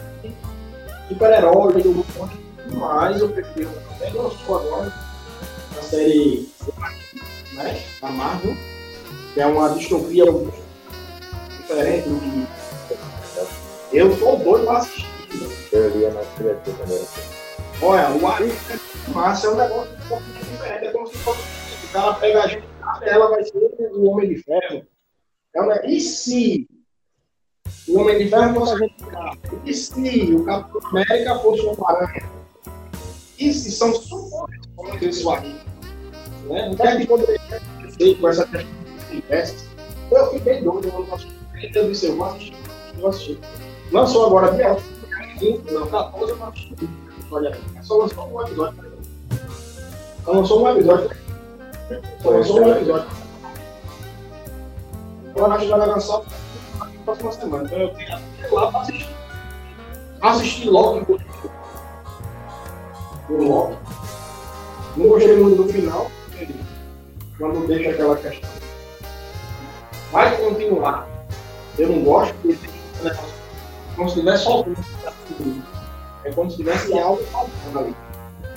super-herói, 1.08 1.82
do 1.82 2.04
mas 2.74 3.20
eu 3.20 3.28
prefiro 3.28 3.70
até 3.90 4.10
gostou 4.10 4.58
agora 4.58 4.92
a 5.78 5.82
série 5.82 6.48
né, 7.54 7.82
da 8.00 8.10
Marvel, 8.10 8.56
que 9.32 9.40
é 9.40 9.46
uma 9.46 9.70
distopia 9.70 10.24
diferente 11.58 12.08
do 12.08 12.20
que 13.90 13.96
eu 13.96 14.18
tô 14.18 14.36
doido 14.36 14.64
pra 14.64 14.78
assistir. 14.78 15.06
Eu 15.72 16.00
ia 16.00 16.10
na 16.10 16.22
criatura 16.36 16.76
também. 16.76 17.02
Olha, 17.80 18.10
o 18.10 18.26
Arif 18.26 18.72
é 18.72 19.10
massa, 19.10 19.46
é 19.46 19.50
um 19.50 19.56
negócio 19.56 19.92
um 19.92 20.08
pouco 20.08 20.22
diferente. 20.24 20.86
É 20.86 20.92
como 20.92 21.06
se 21.06 21.16
fosse 21.18 21.40
o 21.84 21.92
cara 21.92 22.14
pega 22.14 22.42
a 22.42 22.46
gente, 22.46 22.64
ela 23.02 23.28
vai 23.28 23.44
ser 23.44 23.70
o 23.92 24.04
Homem 24.04 24.28
de 24.28 24.42
Ferro. 24.42 24.86
É 25.54 25.60
uma... 25.60 25.86
E 25.86 26.00
se 26.00 26.66
o 27.88 27.98
Homem 28.00 28.18
de 28.18 28.28
Ferro 28.28 28.54
fosse 28.54 28.72
a 28.72 28.78
gente 28.78 28.94
E 29.66 29.74
se 29.74 30.34
o 30.34 30.44
Capitão 30.44 30.80
América 30.90 31.38
fosse 31.40 31.66
uma 31.66 31.90
aranha? 31.90 32.30
E 33.38 33.52
se 33.52 33.72
são 33.72 33.94
suposições 33.94 35.02
isso 35.02 35.30
aí? 35.30 35.60
Né? 36.44 36.70
O 36.70 36.76
que 36.76 36.82
é 36.82 36.96
que 36.96 37.06
poderia 37.06 37.40
ser 37.98 38.14
com 38.18 38.28
essa 38.28 38.46
questão 38.46 38.81
universos? 39.12 39.64
Eu 40.10 40.30
fiquei 40.32 40.60
doido, 40.60 40.88
eu 40.88 41.06
não 41.06 41.14
assisti. 41.14 41.32
Eu 41.74 41.88
disse, 41.88 42.06
eu 42.06 42.16
vou 42.16 42.26
assistir, 42.26 42.56
eu 42.94 43.00
vou 43.00 43.10
assistir. 43.10 43.38
Lançou 43.92 44.26
agora 44.26 44.52
dia 44.52 44.76
15, 45.38 45.70
não, 45.72 45.86
14 45.86 46.32
eu 46.32 46.36
não 46.36 46.48
assisti. 46.48 46.74
Olha, 47.30 47.58
só 47.82 47.96
lançou 47.96 48.28
um 48.28 48.42
episódio. 48.42 48.92
Só 50.24 50.32
lançou 50.32 50.62
um 50.62 50.70
episódio. 50.70 51.10
Só 52.22 52.30
lançou 52.30 52.60
um 52.60 52.72
episódio 52.72 53.22
agora 55.42 55.54
acho 55.54 55.64
que 55.64 55.70
vai 55.70 55.88
lançar 55.88 56.22
na 56.78 57.04
próxima 57.04 57.32
semana. 57.32 57.64
Então 57.64 57.78
eu 57.78 57.88
tenho 57.94 58.14
até 58.14 58.48
lá 58.50 58.70
para 58.70 58.80
assistir. 58.80 59.08
Assistir 60.20 60.70
logo 60.70 61.18
o 63.28 63.42
Loki. 63.42 63.78
Não 64.96 65.08
gostei 65.08 65.36
muito 65.38 65.62
do 65.62 65.72
final, 65.72 66.10
quando 67.38 67.66
deixa 67.66 67.90
aquela 67.90 68.16
questão. 68.16 68.61
Vai 70.12 70.36
continuar. 70.36 71.08
Eu 71.78 71.88
não 71.88 72.04
gosto 72.04 72.34
porque 72.34 72.56
tem 72.58 72.70
um 73.10 73.32
como 73.96 74.08
se 74.08 74.16
tivesse 74.16 74.44
só 74.44 74.64
É 76.24 76.32
como 76.32 76.50
se 76.50 76.58
tivesse 76.58 76.98
algo 76.98 77.22
faltando 77.24 77.78
ali. 77.78 77.96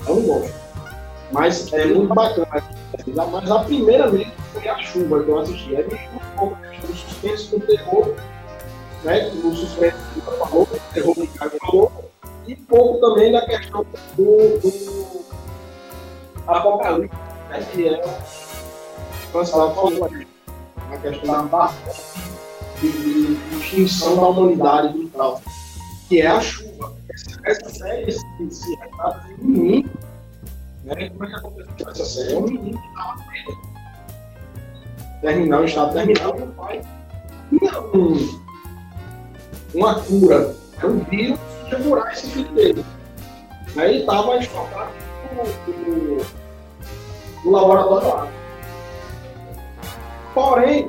Eu 0.06 0.16
não 0.16 0.22
gosto. 0.22 0.54
Mas 1.32 1.72
é 1.72 1.86
muito 1.86 2.14
bacana. 2.14 2.62
Mas 3.32 3.50
a 3.50 3.58
primeira 3.60 4.10
vez 4.10 4.28
foi 4.52 4.68
a 4.68 4.78
chuva 4.78 5.24
que 5.24 5.30
eu 5.30 5.38
assisti. 5.38 5.76
Aí 5.76 5.84
me 5.84 5.94
um 5.94 6.38
pouco 6.38 6.56
do 6.86 6.94
suspense 6.94 7.48
com 7.48 7.56
o 7.56 7.60
terror, 7.60 8.14
né? 9.02 9.28
O 9.28 9.54
suspense 9.54 9.96
que 10.14 10.20
você 10.20 10.36
falou, 10.36 10.62
o 10.62 10.92
terror 10.92 11.14
que 11.14 11.20
o 11.22 11.58
falou, 11.58 11.92
e 12.46 12.54
pouco 12.54 13.00
também 13.00 13.32
da 13.32 13.44
questão 13.46 13.84
do, 14.14 14.58
do 14.60 15.24
apocalipse, 16.46 17.16
né? 17.48 17.66
Que 17.72 17.88
é 17.88 18.02
cancelado 19.32 19.74
falou 19.74 20.08
a 20.90 20.96
questão 20.98 21.46
da 21.48 21.72
de, 22.80 23.38
extinção 23.58 24.16
da 24.16 24.28
humanidade 24.28 24.98
e 24.98 25.08
tal, 25.08 25.40
que 26.08 26.20
é 26.20 26.26
a 26.26 26.40
chuva. 26.40 26.94
Essa, 27.44 27.68
série 27.70 28.12
se, 28.12 28.76
retrata 28.76 29.26
de 29.28 29.34
um 29.34 29.46
menino, 29.46 29.90
né? 30.84 31.10
Como 31.10 31.24
é 31.24 31.28
que 31.28 31.34
aconteceu 31.34 31.90
essa 31.90 32.04
série? 32.04 32.34
É 32.34 32.38
um 32.38 32.42
menino 32.42 32.80
que 32.80 32.88
estava 32.88 33.24
terminal, 35.22 35.64
estado 35.64 35.92
terminal, 35.94 36.34
meu 36.34 36.46
pai 36.48 36.82
tinha 37.50 37.80
um, 37.80 38.40
uma 39.74 40.00
cura, 40.00 40.54
é 40.82 40.86
um 40.86 40.98
vírus 41.04 41.38
que 41.68 41.76
curar 41.82 42.12
esse 42.12 42.28
filho 42.28 42.52
dele. 42.52 42.84
Aí 43.76 44.00
estava 44.00 44.36
estocado 44.38 44.92
no, 45.32 45.94
no, 45.94 46.26
no 47.44 47.50
laboratório 47.50 48.08
lá. 48.08 48.28
Porém, 50.36 50.86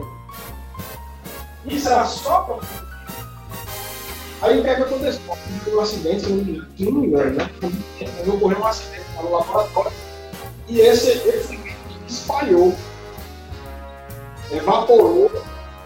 isso 1.65 1.87
era 1.87 2.03
só 2.03 2.41
para 2.41 2.57
Aí 4.41 4.59
o 4.59 4.61
que 4.61 4.69
é 4.69 4.75
que 4.75 4.81
aconteceu? 4.81 5.21
Um 5.73 5.79
acidente, 5.79 6.25
se 6.25 6.29
não 6.83 6.91
me 6.91 7.07
engano, 7.07 7.33
né? 7.33 7.49
Ocorreu 8.27 8.59
um 8.59 8.67
acidente 8.67 9.05
no 9.15 9.31
laboratório 9.31 9.91
e 10.67 10.81
esse, 10.81 11.11
esse 11.11 11.57
espalhou 12.09 12.75
evaporou 14.51 15.31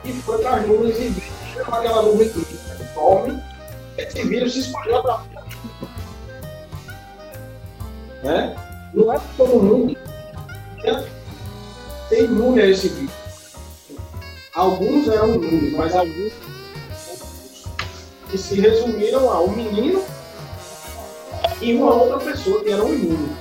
e 0.06 0.12
foi 0.12 0.42
para 0.42 0.56
as 0.56 0.68
nuvens 0.68 0.98
e 0.98 1.10
veio 1.10 1.64
aquela 1.68 2.02
nuvem 2.02 2.30
que 2.30 2.44
dorme, 2.96 3.44
esse 3.96 4.24
vírus 4.24 4.54
se 4.54 4.60
espalhou 4.62 5.04
para 5.04 5.24
né? 8.24 8.56
Não 8.96 9.14
é 9.14 9.22
todo 9.38 9.62
mundo 9.62 9.96
que 10.82 10.88
é 12.16 12.24
imune 12.24 12.60
a 12.60 12.66
esse 12.66 12.90
vírus. 12.90 13.21
Alguns 14.54 15.08
eram 15.08 15.36
imunes, 15.36 15.74
mas 15.74 15.96
alguns 15.96 16.34
que 18.30 18.38
se 18.38 18.60
resumiram 18.60 19.30
a 19.30 19.42
um 19.42 19.52
menino 19.52 20.04
e 21.62 21.74
uma 21.76 21.94
outra 21.94 22.20
pessoa 22.20 22.64
que 22.64 22.72
eram 22.72 22.94
imunes 22.94 23.38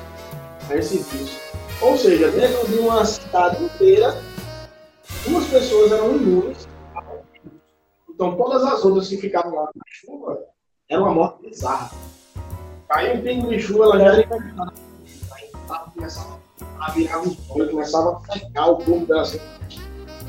a 0.68 0.76
esse 0.76 0.98
vírus. 0.98 1.38
Ou 1.80 1.96
seja, 1.96 2.30
dentro 2.30 2.66
de 2.68 2.78
uma 2.78 3.04
cidade 3.04 3.62
inteira, 3.62 4.20
duas 5.26 5.46
pessoas 5.46 5.92
eram 5.92 6.16
imunes. 6.16 6.68
Então 8.08 8.36
todas 8.36 8.62
as 8.64 8.84
outras 8.84 9.08
que 9.08 9.16
ficavam 9.16 9.54
lá 9.54 9.70
na 9.74 9.84
chuva 9.88 10.38
era 10.88 11.00
uma 11.00 11.14
morte 11.14 11.48
bizarra. 11.48 11.90
Caiu 12.88 13.14
um 13.14 13.22
pingo 13.22 13.48
de 13.48 13.60
chuva, 13.60 13.84
ela 13.84 13.98
já 13.98 14.04
era 14.04 14.20
infectada. 14.20 14.72
Aí 15.32 15.50
começava 15.94 16.38
a 16.80 16.90
virar 16.90 17.22
os 17.22 17.50
olhos, 17.50 17.70
começava 17.70 18.20
a 18.28 18.32
secar 18.32 18.66
o 18.70 18.76
corpo 18.76 19.06
dela 19.06 19.22
assim. 19.22 19.40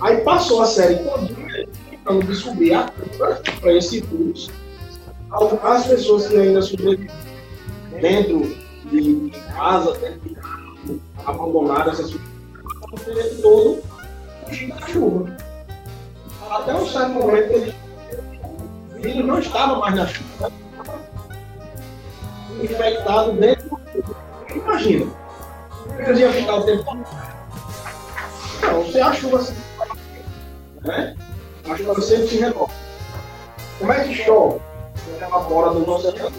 Aí 0.02 0.18
passou 0.22 0.64
a 0.64 0.66
série 0.66 0.96
todinha 0.96 1.68
tentando 1.90 2.26
descobrir 2.26 2.74
a 2.74 2.90
cura 2.90 3.42
para 3.60 3.74
esse 3.74 4.02
vírus. 4.02 4.50
As 5.64 5.88
pessoas 5.88 6.28
que 6.28 6.36
ainda 6.36 6.62
sobreviveram 6.62 7.16
dentro 8.02 8.58
de 8.92 9.32
casa, 9.56 9.94
dentro 10.00 10.20
de 10.22 10.36
casa, 10.36 11.00
abandonadas, 11.26 12.00
essas 12.00 12.14
o 12.14 13.00
tempo 13.00 13.42
todo 13.42 13.84
fugindo 14.46 14.76
da 14.76 14.88
chuva. 14.88 15.38
Até 16.50 16.76
um 16.76 16.88
certo 16.88 17.12
momento 17.12 17.52
ele, 17.52 17.76
o 18.98 19.02
vírus 19.02 19.26
não 19.26 19.40
estava 19.40 19.78
mais 19.78 19.96
na 19.96 20.08
chuva. 20.08 20.52
Infectado 22.62 23.34
dentro 23.34 23.70
do. 23.70 24.16
Imagina. 24.54 25.12
Eles 26.00 26.20
iam 26.20 26.34
ficar 26.34 26.56
o 26.56 26.64
tempo 26.64 26.84
todo. 26.84 27.06
Não, 28.62 28.84
você 28.84 29.00
a 29.00 29.14
chuva 29.14 29.42
se 29.42 29.54
né? 30.84 31.16
A 31.70 31.78
chuva 31.78 32.02
sempre 32.02 32.28
se 32.28 32.38
renova. 32.38 32.74
Como 33.80 33.92
é 33.92 34.04
que 34.04 34.16
chove? 34.16 34.60
Você 34.96 35.24
evapora 35.24 35.72
do 35.72 35.86
nosso 35.86 36.08
oceano. 36.08 36.36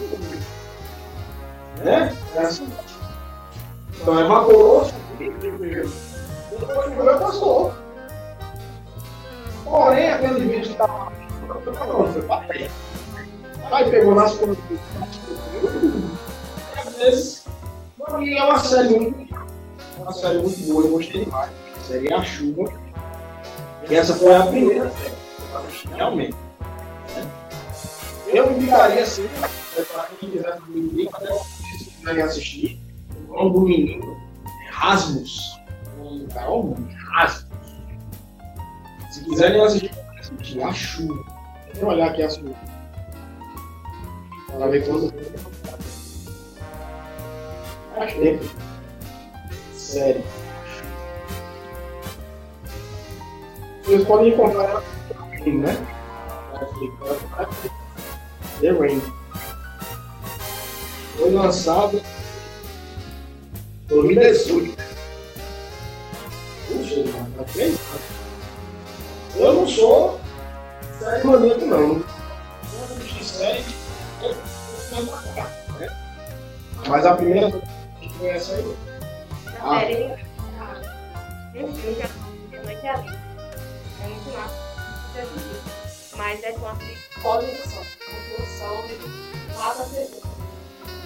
Né? 1.83 2.15
É 2.35 2.39
assim. 2.39 2.67
Então 4.01 4.19
evaporou, 4.19 4.89
depois 5.17 6.95
choveu, 6.95 7.19
passou. 7.19 7.73
Porém, 9.63 10.11
aquele 10.11 10.39
vírus 10.39 10.67
que 10.67 10.73
estava 10.73 11.11
foi 12.13 12.21
para. 12.23 12.45
Aí 13.71 13.89
pegou 13.89 14.15
nas 14.15 14.35
coisas. 14.35 14.57
E 16.75 16.79
às 16.79 16.97
vezes, 16.97 17.45
e 18.21 18.37
é 18.37 18.43
uma 18.43 18.59
série 18.59 18.99
muito, 18.99 19.35
uma 19.97 20.13
série 20.13 20.37
muito 20.39 20.67
boa, 20.67 20.83
eu 20.83 20.91
gostei 20.91 21.25
demais. 21.25 21.49
Seria 21.87 22.17
a 22.17 22.23
chuva. 22.23 22.71
E 23.89 23.95
essa 23.95 24.13
foi 24.15 24.35
a 24.35 24.45
primeira 24.45 24.89
série. 24.91 25.23
Realmente. 25.95 26.35
Eu 28.27 28.51
indicaria 28.51 29.03
assim, 29.03 29.27
para 29.91 30.07
quem 30.19 30.31
quiser 30.31 30.55
dormir, 30.55 31.09
até 31.13 31.33
se 31.77 31.85
quiserem 31.85 32.23
assistir, 32.23 32.79
o 33.29 33.33
nome 33.33 33.53
do 33.53 33.61
menino 33.61 34.17
Rasmus. 34.71 35.59
Um 36.01 36.27
Carol 36.27 36.75
Rasmus. 37.11 37.45
Se 39.11 39.23
quiserem 39.25 39.61
assistir, 39.61 39.91
assistir. 40.19 40.63
A 40.63 40.73
chuva. 40.73 41.23
Deixa 41.65 41.81
eu 41.81 41.87
olhar 41.87 42.09
aqui 42.09 42.23
a 42.23 42.29
sua. 42.29 42.53
Para 44.47 44.67
ver 44.67 44.87
quanto 44.87 45.13
Faz 47.95 48.13
tempo. 48.15 48.45
Sério. 49.73 50.23
Vocês 53.93 54.07
podem 54.07 54.33
encontrar 54.33 54.81
né? 55.45 55.87
The 58.59 58.71
Rain. 58.71 58.99
Foi 61.15 61.29
lançado 61.29 62.01
em 63.83 63.87
2018. 63.89 64.75
Puxa, 66.67 67.03
tá 67.37 67.43
três 67.53 67.69
anos. 67.69 68.01
Eu 69.35 69.53
não 69.53 69.67
sou 69.67 70.19
série 70.97 71.23
maníaco, 71.27 71.65
não. 71.65 71.77
Eu 71.77 71.99
não 72.89 73.23
série, 73.23 73.63
eu 74.23 74.35
não 74.95 75.79
né? 75.79 75.89
Mas 76.87 77.05
a 77.05 77.15
primeira 77.15 77.51
foi 78.17 78.27
essa 78.27 78.55
aí. 78.55 78.75
A 79.61 79.79
série 79.81 80.15
tem 81.53 81.65
um 81.65 81.75
filme 81.75 81.95
que 82.49 82.87
a 82.87 82.97
noite 82.97 83.32
é. 84.03 84.05
É 84.05 84.09
muito 84.09 84.37
massa 84.37 84.55
de 85.13 85.19
assistir. 85.19 86.15
Mas 86.17 86.43
é 86.43 86.51
com 86.53 86.67
a 86.67 86.75
pós-produção. 87.21 87.83
Produção 88.35 88.83
lá 89.57 89.73
da 89.73 89.83
TV. 89.85 90.21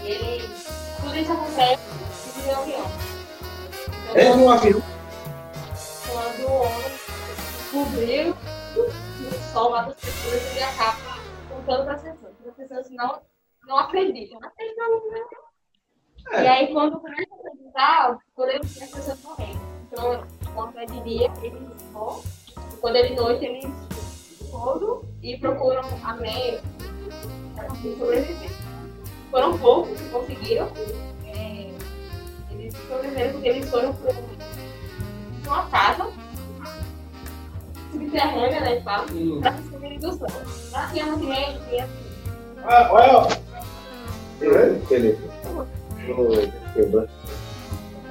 E 0.03 0.11
ele. 0.11 0.49
Tudo 1.01 1.15
isso 1.15 1.31
acontece 1.31 1.83
em 2.37 2.41
reunião. 2.41 2.85
É 4.15 4.21
Então, 4.23 4.43
uma 4.43 4.57
filha. 4.59 4.81
quando 6.11 6.47
o 6.47 6.53
homem 6.53 6.91
descobriu 7.57 8.35
que 8.73 8.79
o 8.79 9.53
sol 9.53 9.71
mata 9.71 9.89
as 9.91 9.95
pessoas, 9.99 10.41
ele 10.51 10.63
acaba 10.63 11.19
contando 11.49 11.83
para 11.85 11.93
as 11.93 12.01
pessoas. 12.01 12.33
As 12.47 12.55
pessoas 12.55 12.89
não, 12.91 13.21
não 13.67 13.77
acreditam. 13.77 14.39
Não 14.39 14.47
acreditam 14.49 14.89
não. 14.89 16.41
E 16.41 16.47
aí, 16.47 16.73
quando 16.73 16.99
começa 16.99 17.27
a 17.31 17.37
acreditar, 17.47 18.17
podemos 18.35 18.73
ver 18.73 18.83
as 18.83 18.91
pessoas 18.91 19.21
morrendo. 19.23 19.59
Então, 19.91 20.27
quando 20.53 20.77
é 20.79 20.85
de 20.85 20.99
dia, 21.01 21.31
eles 21.41 21.81
vão, 21.93 22.21
e 22.21 22.36
quando 22.79 22.95
é 22.97 23.03
de 23.03 23.15
noite, 23.15 23.45
eles 23.45 23.65
todo 24.51 25.03
e 25.21 25.37
procuram 25.37 25.81
a 26.03 26.13
meia 26.15 26.61
para 27.55 27.65
conseguir 27.65 27.95
sobreviver. 27.97 28.49
Foram 29.31 29.57
poucos 29.57 29.99
que 29.99 30.09
conseguiram. 30.09 30.69
é, 31.25 31.69
eles 32.51 32.73
sobreviveram 32.87 33.33
porque 33.33 33.47
eles 33.49 33.69
foram 33.69 33.93
para 33.93 34.13
uma 35.47 35.69
casa 35.69 36.09
subterrânea, 37.91 38.59
né, 38.61 38.81
fala, 38.81 39.05
Hum. 39.11 39.41
para 39.41 39.51
do 39.97 40.13
sol. 40.17 40.27
Lá 40.71 40.87
tinha 40.91 41.05
uma 41.05 41.17
criança, 41.17 41.59
tinha 41.69 41.89
Ah, 42.63 42.89
olha, 42.91 43.37
Beleza. 44.39 45.19
Quebrou. 46.73 47.07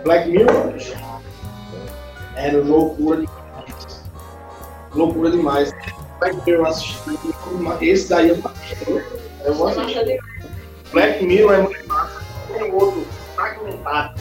Black 0.04 0.28
Mirror. 0.28 0.74
É 2.36 2.50
no 2.52 2.62
loucura 2.64 3.20
demais. 3.20 3.45
Loucura 4.96 5.30
demais. 5.30 5.72
Black 6.18 6.36
Mirror 6.46 6.60
eu 6.60 6.66
assisti. 6.66 6.98
Esse 7.82 8.08
daí 8.08 8.28
eu 8.30 8.42
Eu 9.44 9.54
vou 9.54 9.68
assistir. 9.68 10.20
Black 10.90 11.24
Mirror 11.24 11.52
é 11.52 11.62
muito 11.62 11.86
massa. 11.88 12.22
Tem 12.52 12.72
outro 12.72 13.06
fragmentado. 13.34 14.20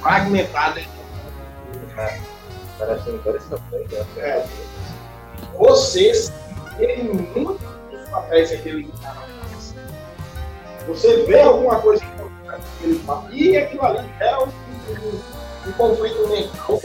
Fragmentado. 0.00 0.80
Parece 2.78 3.10
um 3.10 3.14
interessante. 3.16 3.62
né? 3.72 4.06
É. 4.18 4.46
Vocês 5.58 6.32
tem 6.78 7.04
muitos 7.04 7.60
dos 7.90 8.08
papéis 8.10 8.50
que 8.50 8.56
aquele 8.56 8.92
cara 9.02 9.14
faz. 9.14 9.74
Você 10.86 11.22
vê 11.24 11.40
alguma 11.40 11.80
coisa 11.80 12.04
que 12.04 12.84
ele 12.84 12.98
faz. 13.00 13.24
E 13.32 13.56
aquilo 13.56 13.84
ali 13.84 14.08
é 14.20 14.38
um, 14.38 14.46
um, 14.46 15.68
um 15.68 15.72
conflito 15.72 16.28
mental 16.28 16.80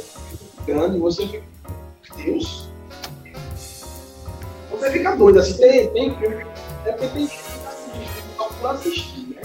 grande. 0.66 0.98
Você 1.00 1.28
fica. 1.28 1.49
Deus. 2.24 2.70
Você 4.72 4.92
fica 4.92 5.16
doido. 5.16 5.40
Assim, 5.40 5.58
tem, 5.58 5.90
tem 5.92 6.16
filme. 6.18 6.46
É 6.86 6.92
porque 6.92 7.08
tem 7.08 7.28
gente 7.28 7.38
que 7.38 7.68
assiste 7.68 8.24
só 8.62 8.70
assistir, 8.72 9.28
né? 9.36 9.42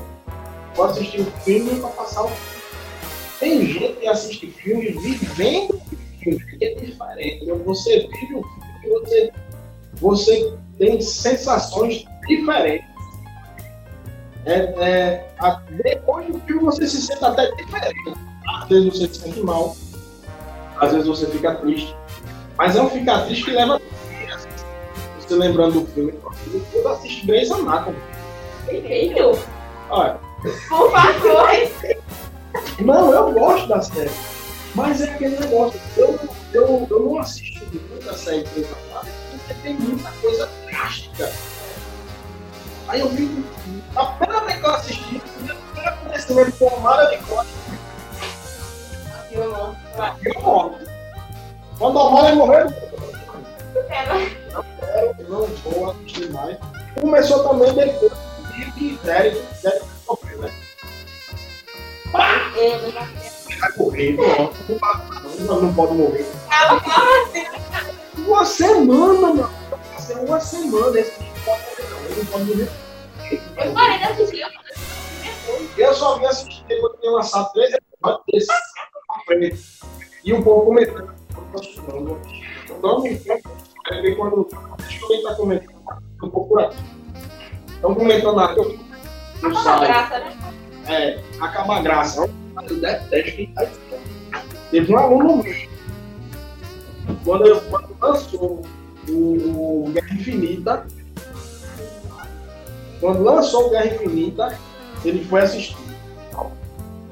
Pode 0.75 0.93
assistir 0.93 1.21
o 1.21 1.31
filme 1.43 1.81
para 1.81 1.89
passar 1.91 2.25
o 2.25 2.31
Tem 3.41 3.67
gente 3.67 3.95
que 4.01 4.07
assiste 4.09 4.47
filmes 4.51 5.01
vivendo 5.03 5.81
filme, 6.21 6.45
que 6.59 6.65
é 6.65 6.75
diferente. 6.75 7.47
né? 7.47 7.55
Você 7.65 8.01
vive 8.09 8.35
o 8.37 8.43
filme 8.81 9.01
você, 9.01 9.33
você 9.95 10.55
tem 10.79 11.01
sensações 11.01 12.05
diferentes. 12.27 12.87
É, 14.47 14.53
é, 14.57 15.35
a- 15.39 15.63
depois 15.83 16.27
do 16.27 16.39
filme 16.41 16.65
você 16.65 16.87
se 16.87 17.01
sente 17.01 17.25
até 17.25 17.51
diferente. 17.53 18.15
Às 18.47 18.69
vezes 18.69 18.89
você 18.99 19.07
se 19.09 19.21
sente 19.21 19.41
mal, 19.41 19.75
às 20.79 20.93
vezes 20.93 21.07
você 21.09 21.27
fica 21.29 21.55
triste. 21.57 21.95
Mas 22.57 22.77
é 22.77 22.83
um 22.83 22.91
ficar 22.91 23.25
triste 23.27 23.45
que 23.45 23.51
leva. 23.53 23.81
Você 25.19 25.35
lembrando 25.35 25.81
do 25.81 25.87
filme, 25.87 26.15
eu 26.73 26.89
assisto 26.89 27.27
Grey's 27.27 27.51
Anatomy. 27.51 27.97
Perfeito! 28.67 29.39
Olha, 29.91 30.19
Por 30.69 30.91
favor! 30.91 31.49
Não, 32.81 33.13
eu 33.13 33.33
gosto 33.33 33.69
da 33.69 33.81
série. 33.81 34.11
Mas 34.75 35.01
é 35.01 35.11
aquele 35.11 35.39
negócio. 35.39 35.81
Eu, 35.97 36.19
eu, 36.53 36.87
eu 36.91 37.01
não 37.01 37.19
assisto 37.19 37.65
muita 37.91 38.13
série 38.15 38.43
de 38.45 38.65
Anatomy 38.65 39.13
porque 39.47 39.55
tem 39.63 39.75
muita 39.75 40.11
coisa 40.21 40.49
drástica. 40.67 41.33
Aí 42.89 43.01
eu 43.01 43.09
vi. 43.09 43.45
A 43.97 44.07
primeira 44.07 44.45
vez 44.45 44.59
que 44.61 44.67
eu 44.67 44.71
assisti, 44.71 45.17
o 45.17 45.21
primeiro 45.21 45.59
acontecimento 45.89 46.53
foi 46.53 46.69
uma 46.69 46.81
Mara 46.81 47.17
de 47.17 47.25
Costa 47.25 47.53
Violão. 49.31 49.77
e 50.23 50.29
eu 50.29 50.43
morro. 50.43 50.94
Quando 51.79 51.99
a 51.99 52.11
Mara 52.11 52.35
morreu, 52.35 52.67
Eu 55.19 55.29
não 55.29 55.47
vou 55.47 55.91
assistir 55.91 56.31
mais. 56.31 56.57
Começou 57.01 57.49
também 57.49 57.73
depois 57.75 58.13
que 58.77 58.99
Derek, 59.03 59.43
sofreu, 60.07 60.39
né? 60.39 60.53
Vai 62.13 63.73
morrer, 63.77 64.17
não, 64.17 64.51
não, 65.47 65.63
não 65.63 65.75
pode 65.75 65.95
morrer. 65.95 66.27
Uma 68.19 68.45
semana, 68.45 69.35
mano. 69.35 69.51
Assim, 69.97 70.15
Uma 70.15 70.41
semana 70.41 71.01
esse 71.01 71.19
bicho 71.19 71.33
pode 71.45 71.63
morrer, 71.63 71.91
não. 71.91 72.05
Ele 72.05 72.17
não 72.17 72.27
pode 72.27 72.45
morrer. 72.45 72.71
Eu 73.57 73.73
parei 73.73 73.99
de 73.99 74.05
assistir. 74.05 74.47
Eu 75.77 75.95
só 75.95 76.19
vim 76.19 76.27
assistir 76.27 76.65
depois 76.69 76.95
que 76.95 77.01
tinha 77.01 77.13
lançado 77.13 77.53
três 77.53 77.75
episódios 77.75 78.25
desse 78.33 78.47
pra 78.47 79.19
frente. 79.27 79.81
E 80.25 80.33
o 80.33 80.43
povo 80.43 80.67
comentando. 80.67 81.24
Não, 81.93 82.19
não, 82.83 83.03
vem 83.03 84.17
quando. 84.17 84.49
Deixa 84.79 85.03
eu 85.03 85.09
ver 85.09 85.15
quem 85.15 85.23
tá 85.23 85.35
comentando. 85.35 85.75
Um 86.23 86.31
pouco 86.31 86.59
aqui. 86.59 86.77
Estão 87.75 87.95
comentando 87.95 88.37
lá. 88.37 88.53
Eu, 88.55 88.79
Uma 89.43 89.63
site. 89.63 89.87
graça, 89.87 90.19
né? 90.19 90.55
É, 90.87 91.21
acaba 91.41 91.77
a 91.77 91.83
graça. 91.83 92.31
Eu 92.69 92.81
detesto 92.81 93.37
quem 93.37 93.47
tá 93.53 93.65
dizendo. 93.65 94.15
Teve 94.71 94.93
um 94.93 94.99
aluno 94.99 95.43
meu. 95.43 95.55
Quando, 97.25 97.47
eu, 97.47 97.61
quando 97.63 97.97
lançou 98.01 98.63
o, 99.09 99.13
o 99.13 99.91
Guerra 99.93 100.15
Infinita, 100.15 100.87
quando 103.01 103.23
lançou 103.23 103.67
o 103.67 103.71
Guerra 103.71 103.87
Infinita, 103.87 104.59
ele 105.05 105.25
foi 105.27 105.43
assistir. 105.43 105.77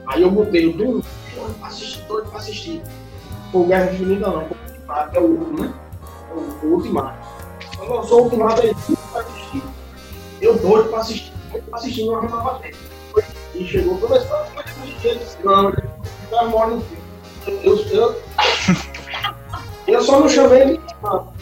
Aí 0.06 0.22
eu 0.22 0.30
botei 0.30 0.66
o 0.66 0.72
do 0.72 1.04
assisti 1.62 2.04
todo 2.06 2.34
assistir. 2.36 2.82
Foi 3.52 3.60
o 3.60 3.66
Guerra 3.66 3.92
Infinita 3.92 4.30
não, 4.30 4.44
o 4.44 4.56
é 5.12 5.20
o 5.20 5.24
último, 5.24 5.62
né? 5.62 5.74
O, 6.34 6.66
o 6.66 6.74
Ultimato. 6.74 7.18
Quando 7.76 7.94
lançou 7.94 8.20
o 8.20 8.24
Ultimato, 8.24 8.62
ele 8.62 8.74
foi 8.74 8.96
pra 9.12 9.20
assistir. 9.20 9.62
Eu 10.40 10.58
doido 10.58 10.88
pra 10.88 11.00
assistir, 11.00 11.32
doido 11.50 11.64
pra 11.66 11.78
assistir, 11.78 12.06
não. 12.06 12.62
E 13.54 13.66
chegou, 13.66 13.98
começou 13.98 14.36
a 14.36 14.42
assistir, 14.42 15.08
ele 15.08 15.18
disse, 15.18 15.36
não, 15.44 15.68
ele 15.68 15.82
vai 16.30 16.46
embora 16.46 16.70
no 16.70 16.80
filme. 16.80 17.02
Eu, 17.62 17.76
eu, 17.76 18.22
eu 19.86 20.02
só 20.02 20.20
não 20.20 20.28
chamei 20.28 20.62
ele, 20.62 20.80
não. 21.02 21.32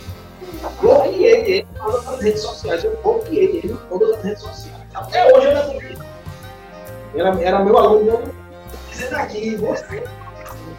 Bloqueei 0.81 1.25
ele 1.25 1.59
em 1.61 1.79
todas 1.79 2.09
as 2.09 2.21
redes 2.21 2.43
sociais. 2.43 2.85
Eu 2.85 2.99
bloqueei 3.03 3.45
ele 3.45 3.73
em 3.73 3.77
todas 3.89 4.17
as 4.17 4.25
redes 4.25 4.43
sociais. 4.43 4.81
Até 4.95 5.33
hoje 5.33 5.47
é 5.47 5.63
comigo. 5.63 6.05
Era, 7.15 7.43
era 7.43 7.65
meu 7.65 7.77
aluno, 7.79 8.23
dizendo 8.91 9.17
aqui, 9.17 9.57
você, 9.57 10.05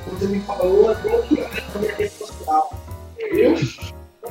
você 0.07 0.27
me 0.27 0.39
falou, 0.41 0.91
é 0.91 0.95
bloqueado 0.95 1.61
na 1.73 1.79
minha 1.79 1.95
rede 1.95 2.13
social. 2.13 2.73
Viu? 3.31 3.55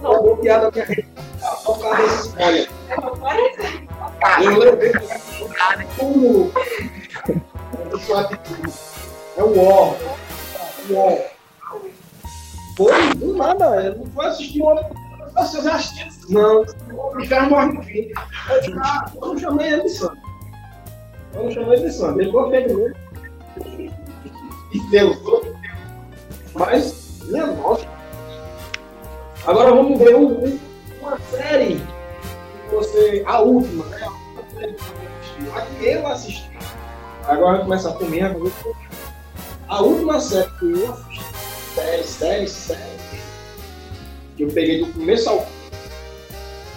Não, 0.01 0.23
bloqueado 0.23 0.65
na 0.67 0.71
minha 0.73 0.85
rede 0.85 1.09
social, 1.17 1.57
só 1.59 1.73
por 1.73 1.83
causa 1.83 2.03
desse 2.03 2.29
spoiler. 2.29 2.69
Eu 4.43 4.59
levei 4.59 4.93
como 5.99 6.53
sua 7.99 8.21
atitude. 8.21 8.73
É 9.37 9.43
o 9.43 9.59
ó. 9.59 9.95
O 10.89 10.97
ó. 10.97 11.19
Foi 12.77 13.15
do 13.15 13.37
nada, 13.37 13.65
eu 13.83 13.99
não 13.99 14.07
foi 14.07 14.27
assistir 14.27 14.63
uma 14.63 14.81
Vocês 15.37 15.67
assistiram? 15.67 16.11
Não, 16.31 16.65
o 17.13 17.21
inferno 17.21 17.51
morre 17.51 17.73
no 17.73 17.83
fim. 17.83 18.11
Eu, 18.49 19.23
eu 19.23 19.29
não 19.29 19.39
chamei 19.39 19.73
ele 19.73 19.83
de 19.83 19.91
santo. 19.91 20.17
Eu 21.35 21.45
não 21.45 21.51
chamei 21.51 21.79
ele 21.79 21.89
de 21.89 21.95
santo. 21.95 22.21
Ele 22.21 22.31
gostei 22.31 22.67
dele. 22.67 22.95
E 24.73 24.91
Deus, 24.91 25.19
todo 25.21 25.60
Mas, 26.55 27.21
minha 27.25 27.47
nossa. 27.47 27.87
Agora 29.47 29.71
vamos 29.71 29.99
ver 29.99 30.15
um- 30.17 30.45
um- 30.45 30.59
uma 31.01 31.19
série 31.31 31.77
que 32.69 32.75
você. 32.75 33.23
A 33.27 33.41
última, 33.41 33.85
né? 33.87 34.03
A 34.03 34.11
última 34.11 34.43
série 34.55 34.73
que 34.75 34.83
você 34.83 34.93
assistiu. 35.21 35.55
A 35.57 35.61
que 35.63 35.87
eu 35.87 36.07
assisti. 36.07 36.51
Agora 37.27 37.53
vai 37.57 37.63
começar 37.65 37.93
eu 38.35 38.41
vou- 38.41 38.77
A 39.69 39.83
última 39.83 40.21
série 40.21 40.51
que 40.59 40.73
eu 40.73 40.93
assisti. 40.93 41.25
Série, 41.75 42.05
série, 42.05 42.49
série. 42.49 43.01
Que 44.37 44.43
eu 44.45 44.49
peguei 44.49 44.85
do 44.85 44.93
começo 44.93 45.29
ao 45.31 45.41
fim. 45.41 45.53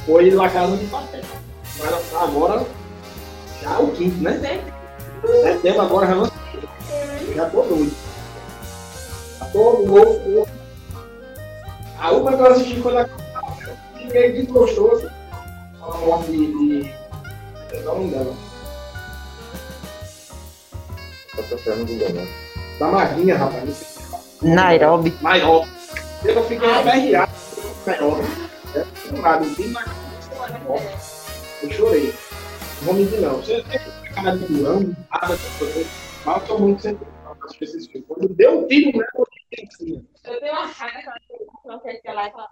Foi 0.05 0.29
La 0.31 0.49
Casa 0.49 0.77
de 0.77 0.85
Papel. 0.85 1.21
Vai 1.77 1.89
lançar 1.91 2.23
agora. 2.23 2.65
Já 3.61 3.79
o 3.79 3.91
quinto, 3.91 4.17
né? 4.21 4.61
Setembro 5.43 5.81
agora 5.81 6.07
já 6.07 6.15
lançou. 6.15 6.33
Já 7.35 7.49
tô 7.49 7.61
doido. 7.63 8.02
Já 9.53 9.59
tô 9.59 9.71
louco. 9.83 10.47
A 11.99 12.11
última 12.11 12.35
que 12.35 12.41
eu 12.41 12.47
assisti 12.47 12.81
foi 12.81 12.93
Casa 12.93 13.09
de 13.15 13.23
Papel. 13.33 13.75
Fiquei 13.97 14.31
desgostoso. 14.33 15.09
A 15.81 15.97
morte 15.97 16.31
de. 16.31 16.81
de... 16.81 16.89
É 17.71 17.79
o 17.79 17.83
nome 17.83 18.11
dela. 18.11 18.35
Tá 21.35 21.43
procurando 21.43 21.79
no 21.79 21.85
Google, 21.85 22.09
né? 22.09 22.27
Da 22.79 22.87
Maguinha, 22.87 23.37
rapaz. 23.37 23.97
Não 24.41 24.55
Nairobi. 24.55 25.13
maior. 25.21 25.67
Eu 26.25 26.43
fiquei 26.45 26.73
aperreado 26.73 27.31
Nairobi. 27.85 28.23
É, 28.75 28.85
lembrado, 29.11 29.55
bem 29.55 29.67
na 29.67 29.83
cabeça. 29.83 30.89
Eu 31.61 31.71
chorei. 31.71 32.13
Não 32.81 32.85
vou 32.85 32.93
mentir, 32.95 33.21
não. 33.21 33.35
Você 33.37 33.63
tem 33.63 33.79
cara 34.13 34.37
de 34.37 34.45
durão, 34.45 34.95
nada 35.11 35.35
de 35.37 35.59
coisa. 35.59 35.85
Mas 36.25 36.41
eu 36.41 36.47
tô 36.47 36.57
muito 36.57 36.81
filmes. 36.81 37.89
Quando 38.07 38.29
deu 38.29 38.59
um 38.59 38.67
tiro, 38.67 38.97
né? 38.97 39.05
Eu 40.23 40.39
tenho 40.39 40.53
uma 40.53 40.65
raiva 40.65 40.99
que 40.99 41.07
ela 41.07 41.19
não 41.65 41.79
quer 41.79 41.93
que 41.95 42.07
ela 42.07 42.31
fala, 42.31 42.49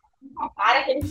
para 0.56 0.84
que 0.84 0.92
ele 0.92 1.02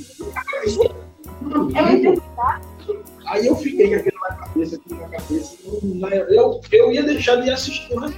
É 1.74 3.30
Aí 3.30 3.46
eu 3.46 3.56
fiquei 3.56 3.88
com 3.88 3.96
aquilo 3.96 4.20
na 4.20 4.36
cabeça, 4.36 4.76
aquilo 4.76 5.00
na 5.00 5.08
cabeça. 5.08 5.56
Eu, 5.64 6.26
eu, 6.28 6.60
eu 6.72 6.92
ia 6.92 7.02
deixar 7.02 7.36
de 7.36 7.50
assistir, 7.50 7.94
né? 7.96 8.08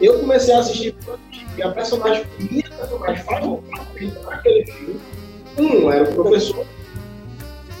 Eu 0.00 0.20
comecei 0.20 0.54
a 0.54 0.60
assistir 0.60 0.94
porque 1.04 1.62
a 1.62 1.72
personagem, 1.72 2.24
minha 2.38 2.68
personagem 2.70 3.24
favorita 3.24 4.20
naquele 4.22 4.66
filme, 4.66 5.00
um 5.58 5.90
era 5.90 6.08
o 6.08 6.14
professor, 6.14 6.64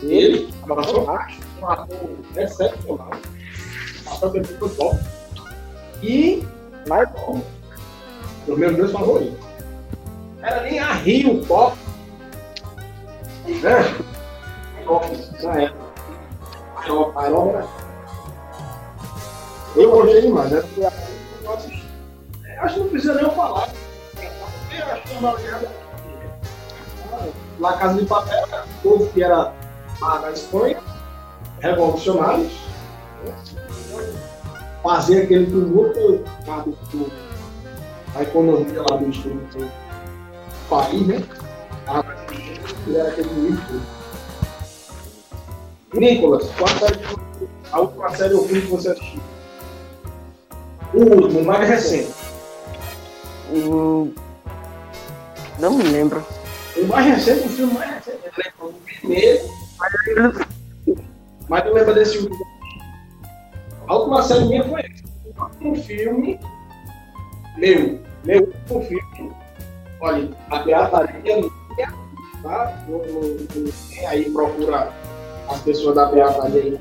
ele, 0.02 0.52
abraçou 0.62 1.06
baixo, 1.06 1.40
um 1.60 1.66
ator 1.68 2.18
excepcional, 2.36 3.10
que 3.10 4.36
ele 4.36 4.44
foi 4.44 4.68
top, 4.70 4.98
e 6.02 6.42
Michael, 8.48 8.52
os 8.52 8.58
meus 8.58 8.76
dois 8.76 8.92
favoritos. 8.92 9.38
Era 10.42 10.62
nem 10.62 10.78
a 10.78 10.92
Rio 10.94 11.44
top, 11.44 11.76
né? 13.46 13.96
Top, 14.84 15.06
na 15.42 15.62
época. 15.62 15.88
Eu 19.76 19.90
gostei 19.90 20.22
demais, 20.22 20.50
né? 20.50 20.62
É, 22.46 22.58
Acho 22.60 22.74
que 22.74 22.80
não 22.80 22.88
precisa 22.88 23.14
nem 23.14 23.24
eu 23.24 23.30
falar. 23.32 23.68
Eu 24.18 25.68
La 27.58 27.72
Casa 27.76 28.00
de 28.00 28.06
Papel, 28.06 28.46
era 28.46 28.64
povo 28.82 29.06
que 29.08 29.22
era 29.22 29.52
lá 30.00 30.20
na 30.20 30.30
Espanha, 30.30 30.78
revolucionários, 31.60 32.52
né? 33.24 33.34
fazer 34.82 35.22
aquele 35.22 35.46
tumulto 35.46 36.24
a 38.14 38.22
economia 38.22 38.80
lá 38.82 38.96
do, 38.96 39.06
do, 39.06 39.58
do 39.58 39.70
país, 40.68 41.06
né? 41.06 41.22
A- 41.86 42.04
Era 42.94 43.08
aquele 43.08 43.32
nível. 43.34 43.80
Nicolas, 45.94 46.48
qual 46.56 46.68
a 46.68 46.78
série 46.78 46.98
a 47.72 47.80
última 47.80 48.10
série 48.16 48.34
ou 48.34 48.44
filme 48.46 48.62
que 48.62 48.68
você 48.68 48.90
assistiu? 48.90 49.20
O 50.94 50.98
último, 51.02 51.40
o 51.40 51.44
mais 51.44 51.68
recente. 51.68 52.12
O... 53.52 54.12
Não 55.58 55.70
me 55.76 55.82
lembro. 55.84 56.24
O 56.76 56.86
mais 56.86 57.06
recente, 57.06 57.46
o 57.46 57.50
filme 57.50 57.72
mais 57.74 57.90
recente. 57.90 58.18
Eu 58.24 58.32
lembro 58.44 58.72
do 58.78 58.84
primeiro, 58.84 59.48
mas 61.48 61.66
eu 61.66 61.74
lembro 61.74 61.94
desse 61.94 62.18
último. 62.18 62.46
A 63.86 63.94
última 63.96 64.22
série 64.22 64.44
minha 64.46 64.64
foi 64.64 64.80
essa. 64.80 65.04
Último 65.44 65.76
filme 65.82 66.40
meu. 67.58 68.00
Meu 68.24 68.52
filme. 68.68 69.32
Olha, 70.00 70.30
a 70.50 70.60
pirataria 70.60 71.36
minha, 71.36 71.92
tá? 72.42 72.84
No, 72.88 72.98
no, 72.98 73.72
quem 73.90 74.06
aí 74.06 74.30
procura 74.30 74.92
as 75.48 75.60
pessoas 75.62 75.96
da 75.96 76.08
pirataria 76.08 76.80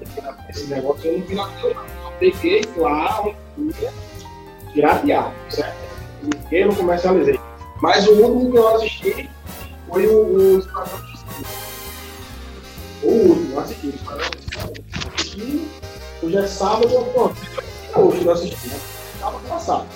esse 0.49 0.67
negócio, 0.67 1.09
eu 1.09 1.19
não 1.19 1.25
pirateio 1.25 1.75
não. 1.75 1.85
Só 2.03 2.11
peguei 2.19 2.61
lá 2.77 3.23
um 3.57 3.67
dia, 3.67 3.91
pirateado, 4.73 5.33
certo? 5.49 5.77
Eu 6.51 6.67
não 6.67 6.75
comercializei. 6.75 7.39
Mas 7.81 8.07
o 8.07 8.13
último 8.13 8.51
que 8.51 8.57
eu 8.57 8.75
assisti 8.75 9.29
foi 9.87 10.07
o, 10.07 10.25
o 10.25 10.59
Esquadrão 10.59 10.97
Suicida. 10.99 11.49
O 13.03 13.11
último, 13.11 13.59
assisti. 13.59 13.87
O 13.87 13.95
Esquadrão 13.95 14.29
Suicida. 15.17 15.77
Hoje 16.23 16.37
é 16.37 16.47
sábado, 16.47 16.97
até 16.97 17.99
hoje 17.99 18.25
eu 18.25 18.31
assisti, 18.31 18.67
né? 18.67 18.79
Sábado 19.19 19.47
passado. 19.47 19.87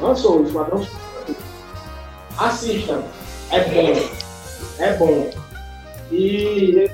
Lançou 0.00 0.40
o 0.40 0.44
Esquadrão. 0.44 0.86
Assistam. 2.38 3.02
É 3.50 3.64
bom. 3.64 4.10
É 4.78 4.92
bom. 4.94 5.30
E 6.10 6.26
ele 6.26 6.88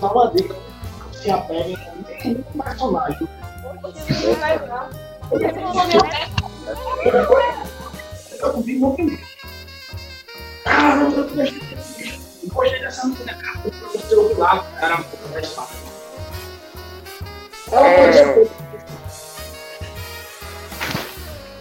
dá 0.00 0.12
uma 0.12 0.30
dica. 0.32 0.54
Se 1.12 1.30
apeguem 1.30 1.76
a 1.76 2.24
nenhum 2.24 2.42
personagem. 2.42 3.28
Eu 8.42 8.62
vi 8.62 8.78
muito 8.78 8.96
bem. 8.96 9.20
Caramba, 10.64 11.16
eu 11.16 11.28
gostei 11.34 11.80
Gostei 12.46 12.80
dessa 12.80 13.06
menina, 13.06 13.34
cara. 13.34 13.60
Eu 14.10 14.38
lá, 14.38 14.64
era 14.80 14.96
muito 14.96 15.32
mais 15.32 15.48
fácil. 15.52 15.78
Ela 17.70 17.90
pode 17.94 18.50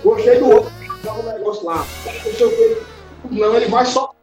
Gostei 0.04 0.40
do 0.40 0.50
outro, 0.50 0.72
joga 1.04 1.20
um 1.20 1.34
negócio 1.34 1.66
lá. 1.66 1.78
Não 1.78 2.34
sei 2.34 2.46
o 2.46 2.50
que. 2.50 2.84
Não, 3.32 3.56
ele 3.56 3.68
vai 3.68 3.86
só 3.86 4.14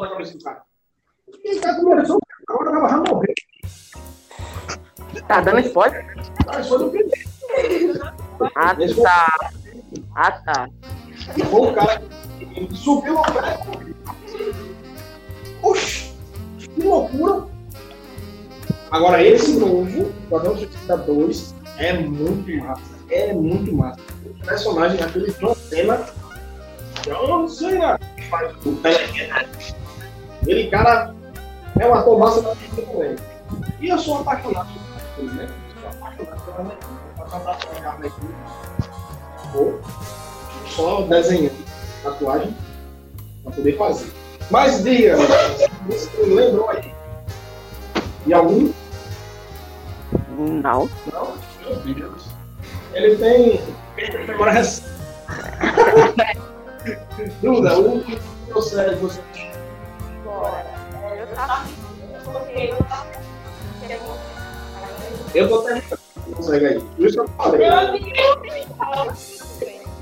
na 0.00 0.08
cabeça 0.10 0.36
do 0.36 0.44
cara. 0.44 0.62
Ele 1.44 1.60
tá 1.60 1.70
agora 1.70 2.80
vai 2.80 2.90
já 2.90 2.96
morrer. 2.98 3.34
Tá 5.26 5.40
dando 5.40 5.60
spoiler? 5.60 6.14
Ah, 6.46 6.62
foi 6.62 6.78
no 6.78 6.90
primeiro. 6.90 7.20
Ah, 8.54 8.74
tá. 8.74 9.50
Ah, 10.14 10.32
tá. 10.32 10.68
Foi 11.50 11.60
o 11.60 11.74
cara 11.74 12.02
subiu 12.74 13.18
a 13.18 13.22
praia. 13.22 13.58
Oxi, 15.62 16.12
que 16.58 16.82
loucura. 16.82 17.46
Agora, 18.90 19.22
esse 19.22 19.56
novo, 19.56 20.12
Guardião 20.30 20.56
Suicida 20.56 20.96
2, 20.96 21.54
é 21.78 21.92
muito 21.94 22.56
massa. 22.58 22.82
É 23.10 23.32
muito 23.32 23.72
massa. 23.72 24.00
Personagem, 24.46 25.02
aquele 25.02 25.32
John 25.32 25.54
Cena, 25.54 26.06
John 27.04 27.48
Cena, 27.48 27.98
que 28.16 28.22
faz 28.28 28.54
o 28.64 28.76
Teleguia. 28.76 29.48
Ele, 30.46 30.70
cara, 30.70 31.14
é 31.78 31.86
um 31.86 31.94
ator 31.94 32.18
massa 32.18 32.42
da 32.42 32.54
vida 32.54 32.82
também. 32.82 33.16
E 33.80 33.88
eu 33.88 33.98
sou 33.98 34.20
apaixonado 34.20 34.68
por 35.16 35.24
ele, 35.24 35.32
né? 35.34 35.48
Sou 35.80 35.88
apaixonado 35.90 36.42
pela 36.44 36.58
Arlequina. 36.58 37.00
Faço 37.16 37.36
uma 37.36 37.44
tatuagem 37.44 37.82
da 37.82 37.90
Arlequina. 37.90 38.34
Ou 39.54 39.80
só 40.68 41.02
desenhando 41.02 41.66
tatuagem 42.02 42.56
para 43.42 43.52
poder 43.52 43.76
fazer. 43.76 44.12
Mas 44.50 44.84
diga, 44.84 45.16
você 45.86 46.10
lembrou 46.22 46.70
aí? 46.70 46.94
E 48.26 48.32
algum? 48.32 48.72
Não. 50.38 50.88
Não? 51.12 51.34
Meu 51.64 51.94
Deus. 51.94 52.26
Ele 52.92 53.16
tem 53.16 53.60
Duda, 57.40 57.78
o 57.78 58.02
que 58.02 58.20
você, 58.52 58.94
você 58.96 59.20
Bora. 60.24 60.66
Eu 65.34 65.48
tô 65.48 65.62
terminando. 65.62 65.98
Consegue 66.34 66.66
aí. 66.66 66.80
Por 66.80 67.06
isso 67.06 67.14
que 67.14 67.20
eu 67.20 67.28
falei. 67.36 67.68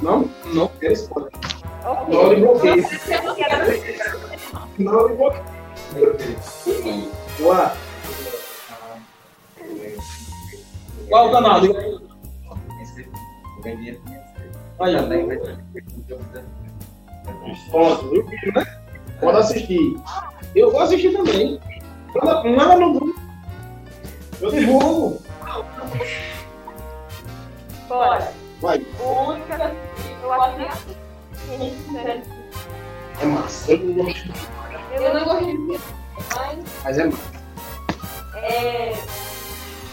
Não, 0.02 0.30
não 0.52 0.68
quero 0.80 0.92
spoiler. 0.92 1.32
Não 2.08 2.32
lhe 2.32 2.40
bloqueio. 2.40 2.84
Não 4.78 5.08
lhe 5.08 5.14
bloqueio. 5.14 5.44
Ué. 7.40 7.72
Qual 11.08 11.28
o 11.28 11.32
canal? 11.32 11.60
Diga 13.64 13.70
aí. 13.70 14.00
Aí, 14.80 14.96
Pronto, 17.70 18.10
viu, 18.10 18.26
filho, 18.28 18.52
né? 18.54 18.80
Pode 19.20 19.38
assistir. 19.38 19.96
Eu 20.54 20.70
vou 20.70 20.80
assistir 20.80 21.12
também. 21.12 21.58
Nada, 22.14 22.44
nada 22.50 22.76
no 22.76 22.90
mundo. 22.90 23.14
Eu 24.40 24.50
divulgo. 24.50 25.22
Bora. 27.88 28.32
Vai. 28.60 28.86
O 29.00 29.30
único 29.30 29.46
que 29.46 29.52
eu 29.52 29.62
assisti, 29.62 30.16
eu 30.22 30.32
assisti. 30.32 30.94
É 33.20 33.26
massa. 33.26 33.72
Eu 33.72 33.78
não 33.78 33.94
gosto, 34.04 34.32
Eu 34.92 35.14
não 35.14 35.40
de 35.40 35.80
mas 36.34 36.58
mas 36.84 36.98
é 36.98 37.04
massa. 37.04 37.18
é. 38.36 38.92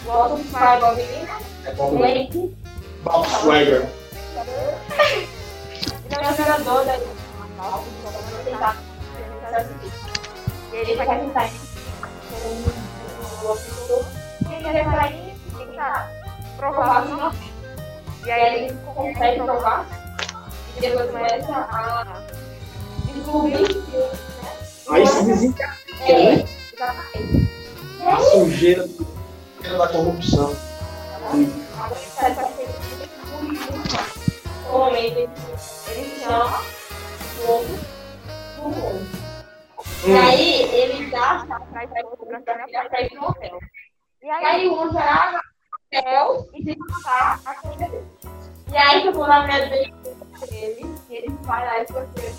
Gosto 0.04 0.36
de 0.36 0.44
Fireball 0.44 0.96
Menina. 0.96 1.38
É 1.64 1.74
bom. 1.74 1.96
Blake. 1.96 2.56
Bob 3.02 3.26
Swagger. 3.28 3.88
Ele 6.10 6.24
é 6.24 6.30
um 6.30 6.36
jogador 6.36 6.84
da. 6.84 6.94
Ele 10.72 10.96
vai 10.96 11.06
tentar. 11.20 11.50
Ele 14.50 14.82
vai 14.84 15.34
tentar 15.58 16.10
provar. 16.56 17.34
E 18.24 18.30
aí 18.30 18.64
ele 18.64 18.78
consegue 18.94 19.42
provar. 19.42 19.86
E 20.76 20.80
depois 20.80 21.10
começa 21.10 21.52
a 21.52 22.22
descobrir 23.12 23.68
que. 23.68 24.10
Aí 24.90 25.04
É, 26.08 26.36
né? 26.36 26.46
A 28.06 28.20
sujeira 28.20 28.88
da 29.78 29.88
corrupção. 29.88 30.56
agora 32.18 32.48
ser 33.56 34.22
Normalmente 34.66 35.18
ele, 35.18 35.30
ele 35.88 36.20
chama 36.20 36.60
o 37.40 37.64
do 38.56 38.68
mundo. 38.68 39.22
E 40.04 40.10
Hum. 40.10 40.20
aí 40.20 40.62
ele 40.62 41.10
dá 41.10 41.44
a 41.48 41.60
pra 41.60 41.84
ir 41.84 41.88
pra 41.88 42.00
ir 43.02 43.10
pro 43.10 43.28
hotel. 43.28 43.58
E 44.22 44.30
aí 44.30 44.68
o 44.68 44.72
outro 44.72 44.92
vai 44.94 45.32
no 45.32 45.38
hotel 45.98 46.48
e 46.54 46.64
tem 46.64 46.74
que 46.74 46.92
passar 46.92 47.40
a 47.44 47.54
comida 47.54 47.88
dele. 47.88 48.06
E 48.72 48.76
aí 48.76 49.06
eu 49.06 49.12
vou 49.12 49.26
na 49.26 49.44
minha 49.46 49.68
dele, 49.68 49.92
ele, 50.52 50.94
e 51.10 51.14
ele 51.14 51.28
vai 51.42 51.66
lá 51.66 51.82
e 51.82 51.86
você. 51.86 52.34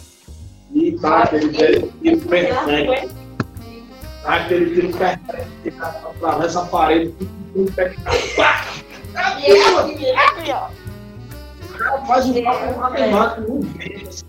E 0.72 1.00
tá 1.00 1.24
aquele 1.24 1.54
tiro 1.54 1.92
tiro 2.02 2.28
perfeito. 2.28 3.16
Tá 4.24 4.36
aquele 4.36 4.74
tiro 4.74 4.98
perfeito. 4.98 5.52
que 5.62 5.70
Atravessa 5.80 6.64
a 6.64 6.66
parede, 6.66 7.14
tudo 7.54 7.72
tudo! 7.74 7.74
E 9.40 10.06
ele 10.06 10.18
aqui, 10.18 10.52
ó. 10.52 10.83
O 11.74 11.78
cara 11.78 12.06
faz 12.06 12.26
um 12.26 12.44
papo 12.44 12.80
matemático 12.80 13.42
no 13.42 13.60
assim. 14.08 14.24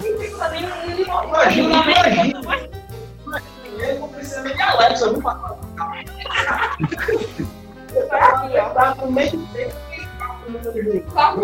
Imagina, 0.00 0.68
imagina. 1.24 1.24
Imagina, 1.24 2.68
Ele 3.78 3.98
não 3.98 4.08
precisa 4.08 4.42
de 4.42 4.62
Alexa, 4.62 5.10
viu? 5.12 5.22
pra- 5.22 5.56
Tá 8.74 8.94
no 9.00 9.10
meio 9.12 9.30
do 9.32 9.46
tempo. 9.52 9.74
Tá 11.14 11.34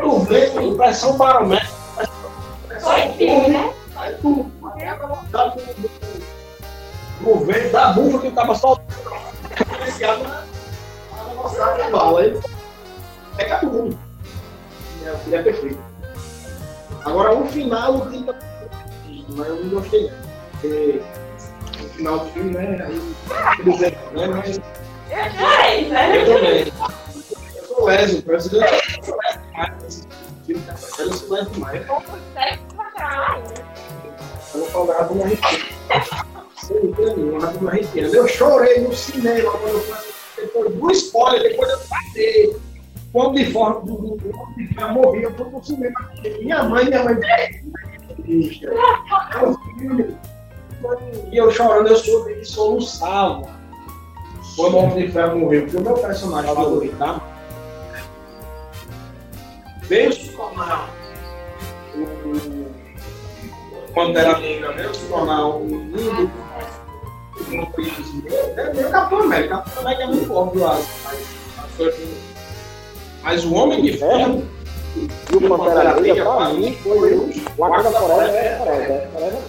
Tu 0.00 0.18
vê 0.20 0.46
com 0.50 0.60
impressão 0.62 1.16
barométrica. 1.16 1.72
em 2.98 3.12
filme, 3.16 3.48
né? 3.48 3.72
Aí 3.96 4.14
tu 4.20 4.50
dá 5.30 5.50
pro 5.50 5.62
governo 7.22 7.72
da 7.72 7.92
bufa 7.92 8.18
que 8.20 8.30
tava 8.30 8.54
só 8.54 8.76
na 11.38 11.48
velocidade 11.48 11.78
da 11.78 11.90
bala. 11.90 12.20
Aí 12.20 12.40
pega 13.36 13.58
tudo. 13.58 13.98
É, 15.04 15.16
filho 15.16 15.36
é 15.36 15.42
perfeito. 15.42 15.78
Agora 17.04 17.34
o 17.34 17.46
final 17.46 17.96
o 17.96 18.10
filme 18.10 18.26
mas 19.28 19.48
eu 19.48 19.64
não 19.64 19.80
gostei 19.80 20.10
não. 20.10 20.28
Porque 20.52 21.02
no 21.80 21.88
final 21.90 22.18
do 22.18 22.30
filme, 22.32 22.50
né? 22.50 22.84
Aí 22.84 23.00
eles 23.60 23.80
né? 23.80 24.26
Mas 24.26 24.60
É 25.10 26.16
eu 26.16 26.34
também. 26.34 26.72
Eu 27.56 27.64
sou 27.64 27.84
lésbico, 27.84 28.32
eu 28.32 28.40
sou 28.40 28.58
lésbico 28.58 29.02
demais. 30.46 30.74
Eu 30.98 31.08
sou 31.08 31.30
lésbico 31.30 31.54
demais. 31.54 31.86
Eu 34.54 34.64
falar 34.66 35.02
de 35.04 35.12
uma 35.12 35.24
arrepia. 35.24 35.58
Sem 36.56 36.80
dúvida 36.80 37.16
nenhuma, 37.16 37.48
uma 37.50 37.70
arrepia. 37.70 38.06
Eu 38.06 38.26
chorei 38.26 38.80
no 38.80 38.94
cinema 38.94 39.50
quando 39.52 39.74
eu 39.74 39.80
fui 39.80 40.07
assistir. 40.66 40.72
depois 40.72 40.80
do 40.80 40.90
spoiler, 40.92 41.42
depois 41.42 41.70
eu 41.70 41.78
passei. 41.88 42.56
Quando 43.12 43.34
de 43.36 43.52
forma 43.52 43.80
do 43.80 43.96
do- 43.96 44.16
do- 44.16 44.74
forma 44.74 44.88
morri, 44.92 45.22
eu 45.22 45.34
fui 45.34 45.44
pro 45.46 45.64
cinema. 45.64 46.10
Minha 46.40 46.64
mãe, 46.64 46.84
minha 46.84 47.04
mãe. 47.04 47.16
filme. 49.78 50.16
E 51.32 51.36
eu 51.36 51.50
chorando, 51.50 51.88
eu 51.88 51.96
soube 51.96 52.32
e 52.40 52.44
soluçava. 52.44 53.48
Quando 54.56 54.74
o 54.74 54.78
Homem 54.78 55.06
de 55.06 55.12
Ferro 55.12 55.38
morreu, 55.38 55.62
porque 55.62 55.76
o 55.76 55.80
meu 55.80 55.94
personagem 55.94 56.54
favorito, 56.54 56.96
tá? 56.98 57.20
Veio 59.84 60.12
se 60.12 60.28
tornar 60.32 60.90
o 61.94 62.68
quando 63.94 64.16
era 64.16 64.38
negra, 64.38 64.72
veio 64.72 64.94
se 64.94 65.06
tornar 65.06 65.46
um 65.46 65.90
lindo 67.48 67.62
um 67.62 67.72
príncipe. 67.72 68.28
É 68.56 68.72
meio 68.72 68.90
Capitão 68.90 69.22
América. 69.22 69.56
Capitão 69.56 69.82
América 69.82 70.02
é 70.02 70.06
muito 70.06 70.34
óbvio, 70.34 70.62
mas, 70.62 70.86
mas, 71.78 71.94
mas 73.22 73.44
o 73.44 73.54
Homem 73.54 73.82
de 73.82 73.98
Ferro, 73.98 74.44
E 74.96 75.36
o 75.36 75.48
Pantera 75.48 76.00
Negra, 76.00 76.24
pra 76.24 76.48
mim, 76.50 76.74
foi 76.82 77.14
o 77.14 77.30
Wakanda 77.58 77.90
Forever, 77.90 78.34
é 78.34 78.58
Forever, 78.58 78.90
é 78.90 79.08
Forever. 79.12 79.40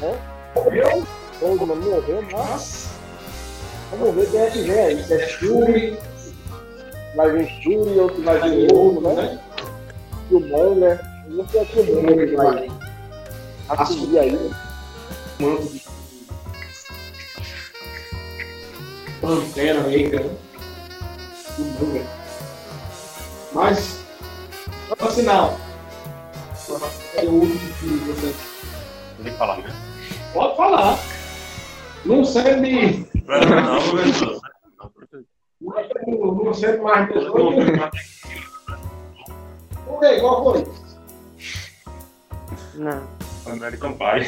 Né? 0.00 0.18
Morreu, 0.54 1.06
Todo 1.40 1.66
mundo 1.66 1.90
morreu, 1.90 2.24
mas 2.32 2.90
vamos 3.90 4.14
ver 4.14 4.30
quem 4.30 4.40
é 4.40 4.50
que 4.50 4.62
vem 4.62 4.78
aí. 4.78 5.04
Se 5.04 5.14
é 5.14 5.26
Shuri, 5.26 5.98
vai 7.16 7.32
vir 7.32 7.48
Shuri, 7.62 7.98
outro 7.98 8.22
vai 8.22 8.40
vir 8.50 8.72
outro, 8.72 9.00
né? 9.00 9.14
né? 9.14 9.40
Killmonger. 10.28 11.00
Não 11.28 11.48
sei 11.48 11.64
se 11.64 11.80
é 11.80 11.84
Killmonger 11.84 12.28
que 12.28 12.36
vai 12.36 12.68
assumir 13.70 14.18
aí. 14.18 14.50
Manto 15.40 15.72
de 15.72 15.79
Pantera 19.20 19.82
Negra, 19.82 20.24
né? 20.24 20.36
Bem, 21.58 21.92
velho. 21.92 22.06
Mas, 23.52 24.04
sinal. 25.10 25.58
É 27.16 27.24
o 27.24 27.30
último 27.32 27.58
que 27.58 27.86
você 27.86 28.34
Tem 29.22 29.32
que 29.32 29.38
falar, 29.38 29.58
né? 29.58 29.70
pode 30.32 30.56
falar. 30.56 30.98
Não 32.04 32.24
sendo, 32.24 32.62
Não, 33.26 33.40
não, 33.40 33.50
não, 33.50 33.76
não. 35.60 35.74
não, 36.06 36.44
não 36.44 36.54
sendo 36.54 36.82
mais 36.82 37.12
pessoa. 37.12 37.90
Por 39.86 40.00
quê? 40.00 40.20
Qual 40.20 40.44
foi? 40.44 40.66
Não. 42.76 43.06
American 43.46 43.94
Pie. 43.94 44.26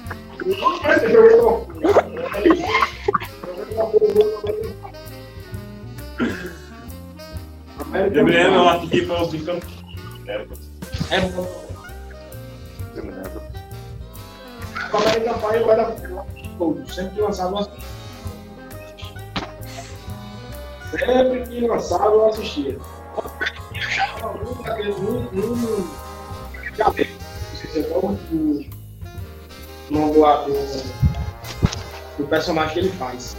Lembro, 7.93 8.35
eu 8.35 8.68
acho 8.68 8.89
que 8.89 9.07
foi 9.07 9.16
o 9.16 9.26
Bicam. 9.28 9.61
É 10.26 11.20
bom. 11.20 11.64
Lembro. 12.95 13.43
O 14.93 15.70
era 15.70 15.93
todo, 16.59 16.93
sempre 16.93 17.14
que 17.14 17.20
lançava 17.20 17.51
eu 17.51 17.59
assistia. 17.59 17.85
Sempre 20.91 21.43
que 21.49 21.66
lançava 21.66 22.05
eu 22.07 22.26
assistia. 22.26 22.78
Um 24.24 24.62
daqueles, 24.62 24.97
um, 24.97 25.18
um, 25.32 25.89
galego, 26.76 27.11
não 27.12 27.57
sei 27.57 27.70
se 27.70 27.78
é 27.80 28.74
nome 29.91 30.14
do, 30.14 30.20
do, 30.20 30.95
do 32.18 32.26
personagem 32.28 32.74
que 32.74 32.78
ele 32.80 32.91
faz. 32.91 33.37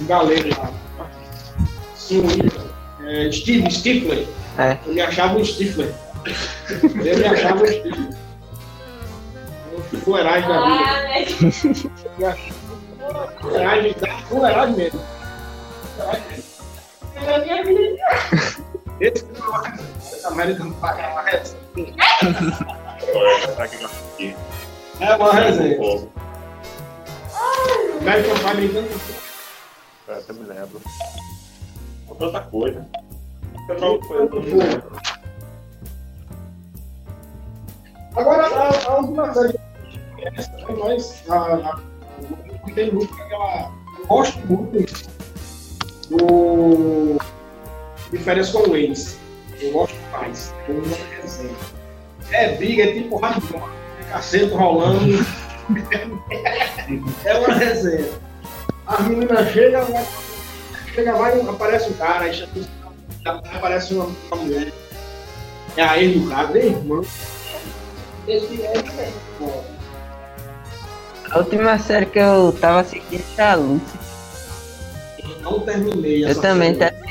Um 0.00 0.06
galego 0.06 0.48
lá. 0.60 0.70
Sim, 1.94 2.22
é, 3.04 3.30
Steve 3.32 3.70
Stifler. 3.70 4.26
É. 4.58 4.78
Eu 4.86 4.94
me 4.94 5.00
achava 5.00 5.38
um 5.38 5.44
Stifler. 5.44 5.94
Eu 6.82 7.18
me 7.18 7.24
achava 7.24 7.62
um 7.62 7.66
Stifler. 7.66 8.16
Fuleiragem 10.04 10.48
da 10.48 10.66
vida. 10.66 10.84
Ah, 10.84 11.02
né? 11.02 11.26
Fuleiragem 13.40 13.94
da 13.94 14.18
fuleiragem 14.28 14.76
mesmo. 14.76 15.00
Na 17.24 17.38
minha 17.38 17.64
vida. 17.64 17.96
Esse 19.00 19.24
que 19.24 19.40
não 19.40 19.64
é 19.64 19.74
essa 19.98 20.28
American 20.28 20.70
Pie 20.72 21.46
é 25.00 25.16
uma 25.16 25.32
resenha. 25.32 25.76
Pra 28.02 28.22
que 28.22 28.28
eu? 28.28 28.36
É 28.36 28.38
Pie 28.38 28.56
brincando 28.56 28.88
com 28.88 30.12
É, 30.12 30.22
eu 30.28 30.34
me 30.34 30.44
lembro. 30.46 30.80
Outra 32.08 32.26
outra 32.26 32.40
coisa. 32.42 32.86
Eu 33.68 33.80
não 33.80 34.02
foi. 34.02 34.28
Agora, 38.16 38.46
a, 38.46 38.86
a 38.86 38.96
última 38.98 39.34
série 39.34 39.66
eu 40.18 40.32
né, 40.32 40.82
mas 40.82 41.22
a, 41.28 41.54
a, 41.54 41.80
tem 42.74 42.92
muito 42.92 43.12
aquela. 43.14 43.72
Eu 43.98 44.06
gosto 44.06 44.38
muito 44.46 45.08
do. 46.10 47.18
De 48.10 48.18
férias 48.18 48.50
com 48.50 48.70
o 48.70 48.76
ex. 48.76 49.18
Eu 49.60 49.72
gosto 49.72 49.96
mais. 50.12 50.54
É 50.68 50.72
uma 50.72 50.96
resenha. 51.20 51.56
É 52.32 52.56
briga, 52.56 52.84
é 52.84 52.92
tipo 52.92 53.16
radicão. 53.16 53.85
É 54.16 54.18
cacete 54.18 54.54
rolando. 54.54 55.26
é 57.24 57.38
uma 57.38 57.54
resenha. 57.54 58.08
As 58.86 59.00
meninas 59.06 59.52
chegam, 59.52 59.84
vai, 59.84 60.06
chega, 60.94 61.12
vai, 61.14 61.40
aparece 61.40 61.90
um 61.90 61.92
cara, 61.94 62.24
aí 62.24 62.32
já 62.32 62.46
aparece 63.24 63.92
uma, 63.94 64.06
uma 64.06 64.36
mulher. 64.42 64.72
É 65.76 65.82
a 65.82 65.98
ex 66.02 66.18
do 66.22 66.30
cara, 66.30 66.58
é 66.58 66.66
irmã. 66.66 67.02
Esse 68.26 68.62
é 68.62 69.12
bom. 69.38 69.64
A 71.30 71.38
última 71.38 71.78
série 71.78 72.06
que 72.06 72.18
eu 72.18 72.56
tava 72.58 72.80
assistindo 72.80 73.22
era 73.36 73.52
a 73.52 73.54
Lucy. 73.56 73.98
Eu 75.18 75.40
não 75.42 75.60
terminei 75.60 76.24
Eu 76.24 76.28
essa 76.28 76.40
também 76.40 76.74
série. 76.74 76.96
tá. 76.96 77.06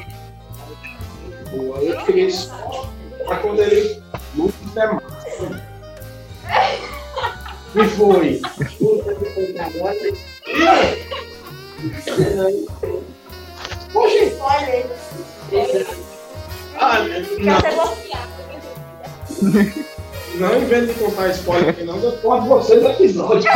Boa, 1.52 1.78
Eu 1.80 2.00
fiquei 2.06 2.32
só 2.32 2.90
pra 3.28 3.36
quando 3.38 3.60
ele 3.60 4.02
luta 4.36 4.56
é. 4.80 5.05
E 7.76 7.88
foi. 7.90 8.42
Poxa, 13.92 14.36
Olha, 14.42 14.86
ah, 16.78 16.98
fica 17.24 17.58
até 17.58 17.76
não, 17.76 17.86
bloqueado. 17.86 18.32
não 20.36 20.62
invente 20.62 20.94
de 20.94 21.00
contar 21.00 21.30
spoiler 21.30 21.70
aqui 21.70 21.84
não, 21.84 21.98
eu 22.00 22.18
corto 22.18 22.48
vocês 22.48 22.82
do 22.82 22.90
episódio. 22.90 23.50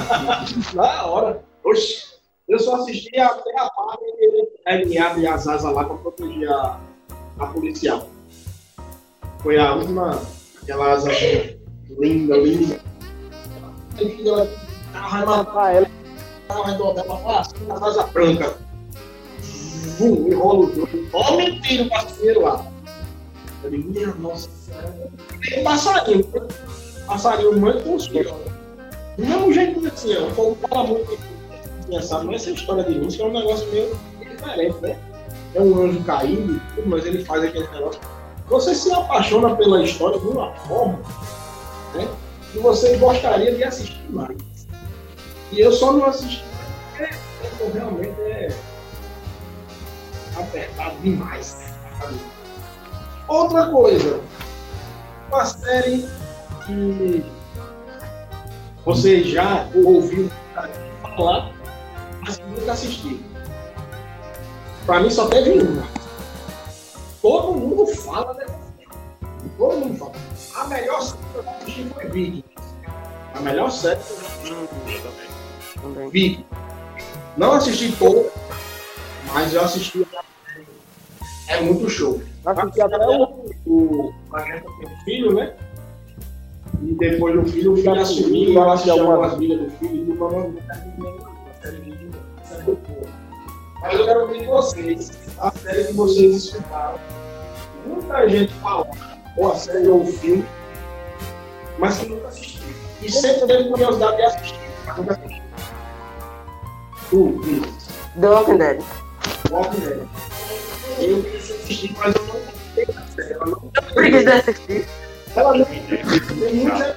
Na 0.74 1.06
hora. 1.06 1.42
Oxi, 1.64 2.04
eu 2.48 2.58
só 2.58 2.76
assisti 2.76 3.18
até 3.18 3.58
a 3.58 3.70
parte 3.70 4.04
que 4.04 4.24
ele, 4.24 4.48
ele 4.66 4.98
abre 4.98 5.26
as 5.26 5.46
asas 5.46 5.72
lá 5.72 5.84
pra 5.84 5.96
proteger 5.96 6.50
a, 6.50 6.80
a 7.38 7.46
policial. 7.46 8.08
Foi 9.42 9.58
a 9.58 9.74
última, 9.74 10.20
aquela 10.62 10.92
asa 10.92 11.10
linda, 11.98 12.36
linda. 12.36 12.91
Ela 13.98 15.08
vai 15.08 15.24
matar 15.24 15.74
ela, 15.74 15.90
ela 16.48 16.62
vai 16.62 16.76
dobrar 16.76 17.04
ela 17.04 17.16
fala 17.18 17.40
assim, 17.40 17.70
as 17.70 17.82
asas 17.82 18.10
brancas. 18.10 18.54
Vum, 19.98 20.28
enrola 20.28 20.66
os 20.66 20.74
dois. 20.74 21.08
Ó, 21.12 21.36
mentira, 21.36 21.84
o 21.84 21.88
passarinho 21.88 22.42
lá. 22.42 22.66
Eu 23.62 23.70
digo, 23.70 23.90
minha 23.90 24.14
nossa 24.14 24.48
senhora. 24.50 25.10
Tem 25.40 25.64
passarinho, 25.64 26.28
né? 26.32 26.48
passarinho 27.06 27.58
muito 27.58 28.08
filhos. 28.08 28.32
Do 29.16 29.26
mesmo 29.26 29.52
jeito 29.52 29.86
assim, 29.86 30.16
ó, 30.16 30.26
o 30.26 30.34
povo 30.34 30.58
fala 30.68 30.86
muito 30.88 31.18
pensar, 31.88 32.24
mas 32.24 32.42
essa 32.42 32.50
história 32.50 32.84
de 32.84 32.98
música 32.98 33.24
é 33.24 33.26
um 33.26 33.32
negócio 33.32 33.68
meio 33.70 33.96
diferente, 34.20 34.76
né? 34.80 34.98
É 35.54 35.60
um 35.60 35.84
anjo 35.84 36.02
caído, 36.04 36.60
e 36.78 36.88
mas 36.88 37.04
ele 37.04 37.24
faz 37.24 37.44
aquele 37.44 37.68
negócio. 37.68 38.00
Você 38.48 38.74
se 38.74 38.92
apaixona 38.92 39.54
pela 39.54 39.82
história 39.82 40.18
de 40.18 40.26
uma 40.26 40.52
forma, 40.54 40.98
né? 41.94 42.08
Que 42.52 42.58
você 42.58 42.96
gostaria 42.98 43.54
de 43.54 43.64
assistir 43.64 44.04
mais. 44.10 44.38
E 45.50 45.60
eu 45.60 45.72
só 45.72 45.92
não 45.92 46.06
assisti 46.06 46.52
porque 47.58 47.78
realmente 47.78 48.20
é 48.20 48.48
apertado 50.36 50.96
demais. 51.02 51.56
sabe? 52.00 52.20
Outra 53.28 53.66
coisa, 53.70 54.20
uma 55.28 55.44
série 55.44 56.08
que 56.66 57.24
você 58.84 59.22
já 59.24 59.68
ouviu 59.74 60.30
falar, 61.02 61.52
mas 62.20 62.38
nunca 62.38 62.72
assistiu. 62.72 63.20
Pra 64.86 65.00
mim 65.00 65.10
só 65.10 65.28
teve 65.28 65.62
uma. 65.62 65.86
Todo 67.20 67.54
mundo 67.54 67.86
fala 67.86 68.34
dessa 68.34 68.52
série. 68.52 68.88
Todo 69.56 69.78
mundo 69.78 69.98
fala. 69.98 70.12
A 70.54 70.64
melhor 70.66 71.00
série 71.00 71.22
que 71.32 71.36
eu 71.36 71.50
assisti 71.50 71.84
foi 71.94 72.06
Vikings. 72.08 72.44
A 73.34 73.40
melhor 73.40 73.70
série 73.70 74.00
que 74.00 74.12
eu 74.12 74.16
assisti 74.18 75.02
Também. 75.80 76.10
Vikings. 76.10 76.44
Não 77.36 77.52
assisti 77.52 77.92
toda, 77.96 78.30
mas 79.32 79.54
eu 79.54 79.62
assisti. 79.62 80.06
É 81.48 81.60
muito 81.60 81.88
show. 81.88 82.22
Assisti 82.44 82.80
até 82.82 83.06
o. 83.06 83.50
O 83.66 84.12
um 84.12 85.04
filho, 85.04 85.34
né? 85.34 85.54
E 86.82 86.94
depois 86.94 87.34
do 87.34 87.50
filho, 87.50 87.72
o 87.72 87.76
filho 87.76 87.94
assumiu, 88.00 88.02
assisti 88.02 88.54
eu 88.54 88.70
assisti 88.70 88.90
algumas- 88.90 89.34
brigas 89.34 89.58
do 89.60 89.70
filho, 89.78 90.02
e 90.02 90.04
do 90.04 90.14
Mano 90.16 90.48
nunca 90.48 90.74
vi 90.74 91.02
nenhuma 91.02 91.30
série 91.62 91.76
de 91.76 91.90
vídeo, 91.90 92.10
série 92.48 92.62
do 92.62 92.76
povo. 92.76 93.08
Mas 93.80 93.98
eu 93.98 94.04
quero 94.06 94.20
ouvir 94.22 94.40
de 94.40 94.46
vocês, 94.46 95.10
a 95.38 95.50
série 95.52 95.84
que 95.84 95.92
vocês 95.92 96.36
escutaram. 96.36 96.98
Muita 97.86 98.28
gente 98.28 98.52
fala, 98.54 98.86
ou 99.36 99.52
a 99.52 99.56
série 99.56 99.88
ou 99.88 100.02
o 100.02 100.06
filme, 100.06 100.44
mas 101.78 101.98
que 101.98 102.06
nunca 102.06 102.28
assistiu. 102.28 102.62
E 103.00 103.10
sempre 103.10 103.46
teve 103.46 103.68
curiosidade 103.68 104.16
de 104.16 104.22
assistir, 104.22 104.60
mas 104.86 104.96
nunca 104.96 105.12
assistiu. 105.14 105.42
Tu, 107.10 107.40
Vitor. 107.42 107.72
The 108.20 108.28
Walking 108.28 108.58
Dead. 108.58 108.82
Walking 109.50 109.80
Dead. 109.80 110.08
Eu 110.98 111.22
quis 111.24 111.50
assistir, 111.50 111.94
mas 111.98 112.14
eu 112.14 112.22
não 112.26 112.34
gostei 112.40 112.86
da 112.86 113.02
série. 113.14 113.32
Ela 113.34 113.46
não 113.46 113.60
Preguiça 113.94 114.24
de 114.24 114.30
assistir. 114.50 114.88
ela 115.36 115.54
não 115.56 115.64
tem 115.64 115.82
muita. 116.54 116.96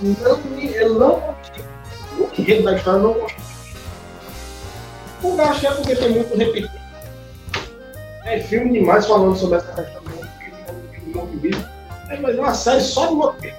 Não, 0.00 0.36
me- 0.50 0.74
eu 0.74 0.94
não 0.94 1.20
gostei. 1.20 1.64
O 2.18 2.30
enredo 2.40 2.64
da 2.64 2.76
história 2.76 2.98
eu 2.98 3.02
não 3.02 3.12
gostei. 3.14 3.44
O 5.22 5.36
gasto 5.36 5.66
é 5.66 5.70
porque 5.74 5.96
tem 5.96 6.10
muito 6.10 6.36
repetido. 6.36 6.70
É 8.24 8.40
filme 8.40 8.72
demais 8.78 9.06
falando 9.06 9.36
sobre 9.36 9.58
essa 9.58 9.72
questão 9.82 10.02
morto-vivo. 11.36 11.68
É, 12.08 12.16
mas 12.18 12.36
é 12.36 12.40
uma 12.40 12.54
série 12.54 12.80
só 12.80 13.06
de 13.06 13.14
morto-vivo. 13.14 13.56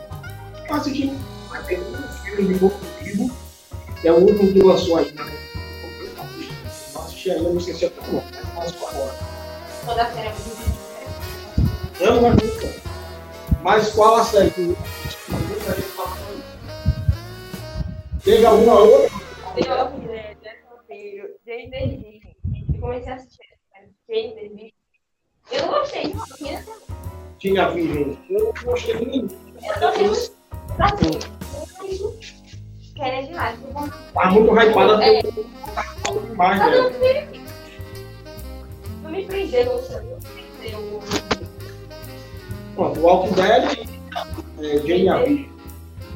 Eu 0.68 0.76
assisti 0.76 1.14
aquele 1.52 1.84
filme 2.24 2.54
de 2.54 2.62
morto-vivo, 2.62 3.32
que 4.02 4.08
é 4.08 4.12
o 4.12 4.20
último 4.20 4.54
que 4.54 4.60
lançou 4.60 4.98
aí. 4.98 5.12
Né? 5.12 5.24
Eu 6.94 7.02
assisti 7.02 7.32
ainda, 7.32 7.50
não 7.50 7.58
esqueci 7.58 7.86
até 7.86 8.02
o 8.02 8.14
nome, 8.14 8.26
mas 8.56 8.72
faço 8.72 8.88
agora. 8.88 9.16
Toda 9.86 10.04
a 10.04 10.12
série 10.12 10.28
é 10.28 10.32
muito 10.32 10.48
diferente. 10.58 12.02
Eu 12.02 12.14
não 12.14 12.22
gosto 12.22 12.46
muito. 12.46 12.88
Mas 13.64 13.90
qual 13.92 14.16
a 14.16 14.24
série 14.24 14.52
que 14.52 14.62
muita 14.62 15.76
gente 15.76 15.88
fala? 15.90 16.18
Teve 18.24 18.46
alguma 18.46 18.80
outra? 18.80 19.18
The 19.56 19.74
Walking 19.74 20.08
Dead, 20.08 20.38
Death 20.42 20.58
Vampiro, 20.70 21.30
Jane 21.46 21.70
Virgin. 21.70 22.22
Eu 22.74 22.82
comecei 22.82 23.12
a 23.12 23.16
assistir 23.16 23.40
essa 23.44 23.92
série, 24.08 24.36
Jane. 24.36 24.74
Eu 25.50 25.62
não 25.62 25.80
gostei, 25.80 26.14
não 26.14 26.26
tinha 26.36 26.64
Tinha 27.40 27.70
virgem. 27.70 28.18
Eu 28.30 28.46
não 28.46 28.54
gostei. 28.64 28.96
Eu 28.96 29.28
eu 30.00 30.08
não 32.00 32.14
querem 32.96 33.28
demais. 33.28 33.60
eu 33.62 33.90
Tá 34.14 34.32
muito 34.32 34.60
hypada 34.60 35.06
É. 35.06 35.22
tá 35.22 35.32
demais, 36.30 36.62
eu 36.62 36.92
não 39.04 39.12
me 39.12 39.26
prendeu, 39.26 39.66
não 39.66 40.18
me 40.18 40.44
prendeu. 40.60 41.04
Pronto, 42.76 43.00
Walking 43.00 43.34
Dead 43.34 43.88
e 44.60 44.66
é, 44.66 44.78
Jane 44.80 45.10
a 45.10 45.18
Virgem. 45.20 45.52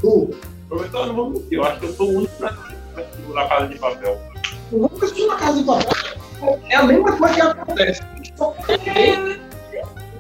Tu, 0.02 0.30
Eu 0.72 0.86
então, 0.86 1.06
não 1.06 1.16
vou 1.16 1.30
mentir, 1.30 1.54
eu 1.58 1.64
acho 1.64 1.80
que 1.80 1.86
eu 1.86 1.94
sou 1.94 2.08
o 2.08 2.18
único 2.18 2.34
pra 2.38 2.56
segurar 3.16 3.44
a 3.46 3.48
casa 3.48 3.68
de 3.68 3.80
papel. 3.80 4.20
tu 4.70 4.78
nunca 4.78 5.06
assistiu 5.06 5.28
na 5.28 5.36
casa 5.38 5.60
de 5.60 5.64
papel? 5.66 6.60
É 6.70 6.76
a 6.76 6.84
mesma 6.84 7.18
coisa 7.18 7.34
que 7.36 7.42
acontece. 7.42 8.02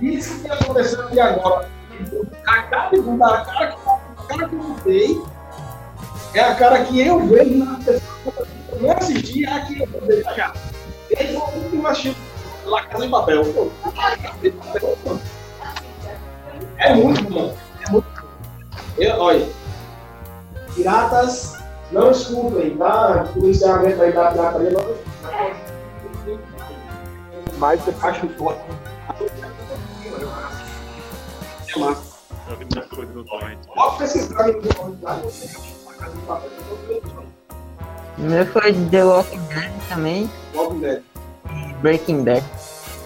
Isso 0.01 0.41
que 0.41 0.49
aconteceu 0.49 1.01
aqui 1.01 1.19
agora. 1.19 1.69
A 2.47 2.61
cara 2.63 2.89
de 2.89 3.01
bunda, 3.01 3.27
a 3.27 3.45
cara 3.45 3.67
que, 3.67 3.77
a 3.87 4.23
cara 4.23 4.49
que 4.49 4.55
eu 4.55 4.63
mudei 4.63 5.21
é 6.33 6.39
a 6.39 6.55
cara 6.55 6.85
que 6.85 7.07
eu 7.07 7.19
vejo 7.27 7.57
na 7.57 7.77
pessoa 7.77 8.01
que 8.33 8.71
eu 8.71 8.81
não 8.81 8.91
assisti, 8.91 9.45
é 9.45 9.53
a 9.53 9.65
que 9.65 9.81
eu 9.81 9.87
vejo 10.07 10.23
já. 10.35 10.53
Ele 11.09 11.37
foi 11.37 11.59
o 11.59 11.63
último 11.63 11.87
assistiu 11.87 12.15
La 12.65 12.85
Casa 12.85 13.05
de 13.05 13.11
Papel. 13.11 13.71
É 16.77 16.93
muito 16.95 17.23
bom. 17.25 17.55
É 17.85 17.91
muito. 17.91 18.07
Eu, 18.97 19.19
olha, 19.19 19.47
piratas 20.73 21.57
não 21.91 22.11
escutem, 22.11 22.77
tá? 22.77 23.27
Policiamento 23.33 24.01
aí 24.01 24.13
da 24.13 24.31
pirataria 24.31 24.71
não 24.71 24.81
escutem. 24.81 26.39
Mas 27.57 27.81
você 27.81 27.93
Acho 28.01 28.27
forte. 28.29 28.61
Vi 31.71 33.05
no 33.13 33.23
torrent. 33.23 33.57
Pode 33.67 34.03
lá, 34.33 34.49
de 34.51 34.67
O 38.17 38.21
meu 38.21 38.45
foi 38.47 38.73
The 38.89 39.03
Walking 39.05 39.39
Dead 39.47 39.71
também. 39.87 40.29
Walking 40.53 40.79
Dead. 40.79 41.01
e 41.49 41.73
Breaking 41.75 42.23
Bad. 42.23 42.43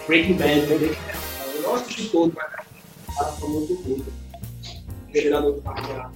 Breaking 0.08 0.38
Bad, 0.38 0.62
né? 0.62 0.66
Breaking 0.66 0.88
Bad. 0.88 1.56
Eu 1.56 1.62
não 1.62 1.76
assisti 1.76 2.10
todo, 2.10 2.34
mas 2.36 3.40
foi 3.40 3.50
muito 3.50 3.76
curto. 3.84 4.14
Gerador 5.14 5.54
de 5.54 5.62
farinha. 5.62 6.10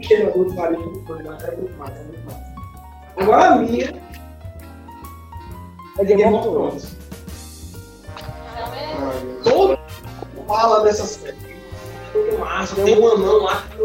Gerador 0.00 0.50
de 0.50 0.58
é 0.58 0.70
muito 0.76 1.24
massa, 1.24 1.46
é 1.46 1.56
muito 1.56 1.78
massa. 1.78 2.54
Agora 3.16 3.44
a 3.44 3.56
minha 3.56 3.94
é 5.98 6.04
Game 6.04 6.24
of 6.24 6.48
Thrones. 6.48 6.93
Todo 9.42 9.78
fala 10.46 10.80
dessa 10.82 11.04
série. 11.06 11.36
Muito 12.14 12.38
massa, 12.38 12.74
tem 12.76 12.98
um 13.00 13.08
anão 13.08 13.42
lá 13.42 13.62
que. 13.70 13.76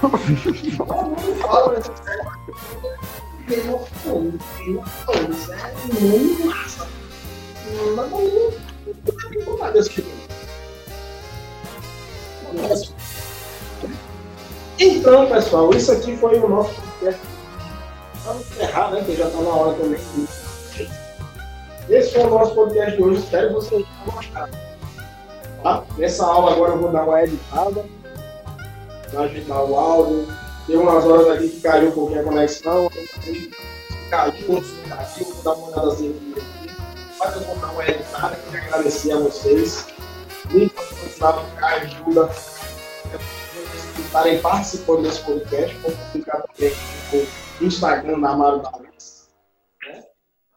Todo 0.00 0.16
mundo 0.86 1.34
fala 1.40 1.74
série. 2.04 2.28
Thrones, 4.02 4.34
Game 4.58 4.78
of 4.78 4.90
Thrones, 5.06 5.48
é 5.50 5.74
muito 6.00 6.46
massa. 6.46 6.86
Mas 7.96 8.10
não, 8.10 8.20
não 8.20 9.30
tem 9.30 9.44
vontade 9.44 9.72
de 9.74 9.78
assistir. 9.78 10.06
Mas- 12.54 12.92
Então, 14.78 15.26
pessoal, 15.28 15.70
isso 15.74 15.92
aqui 15.92 16.16
foi 16.16 16.38
o 16.38 16.48
nosso. 16.48 16.74
Vamos 18.24 18.46
encerrar, 18.50 18.90
né? 18.90 19.02
Que 19.04 19.16
já 19.16 19.26
está 19.28 19.40
na 19.40 19.48
hora 19.50 19.74
também. 19.74 20.00
Esse 21.88 22.12
foi 22.12 22.24
o 22.24 22.30
nosso 22.30 22.54
podcast 22.54 22.96
de 22.96 23.02
hoje. 23.02 23.20
Espero 23.20 23.48
que 23.48 23.54
vocês 23.54 23.86
tenham 23.86 24.14
gostado. 24.14 24.58
Tá? 25.62 25.84
Nessa 25.96 26.26
aula 26.26 26.52
agora 26.52 26.72
eu 26.72 26.78
vou 26.78 26.92
dar 26.92 27.04
uma 27.04 27.24
editada. 27.24 27.84
Para 29.10 29.20
ajeitar 29.22 29.64
o 29.64 29.74
áudio. 29.74 30.28
Tem 30.66 30.76
umas 30.76 31.04
horas 31.06 31.28
aqui 31.30 31.48
que 31.48 31.60
caiu 31.62 31.88
um 31.88 31.92
pouquinho 31.92 32.20
a 32.20 32.24
conexão. 32.24 32.90
Caiu, 34.10 34.62
caiu, 34.88 35.24
vou 35.24 35.42
dar 35.42 35.52
uma 35.54 35.68
olhadazinha 35.68 36.10
aqui. 36.10 36.34
Mas 37.18 37.34
eu 37.34 37.40
vou 37.40 37.56
dar 37.56 37.72
uma 37.72 37.88
editada. 37.88 38.36
Queria 38.36 38.66
agradecer 38.66 39.12
a 39.12 39.16
vocês. 39.16 39.86
Muito 40.50 40.74
obrigado, 40.78 41.56
Caio, 41.56 41.82
ajuda. 41.84 42.30
Estarem 43.98 44.40
participando 44.40 45.02
desse 45.04 45.20
podcast. 45.20 45.74
Vou 45.76 45.92
publicar 45.92 46.42
também 46.42 46.74
no 47.60 47.66
Instagram 47.66 48.20
da 48.20 48.28
Amaro 48.28 48.58
Davis. 48.58 48.87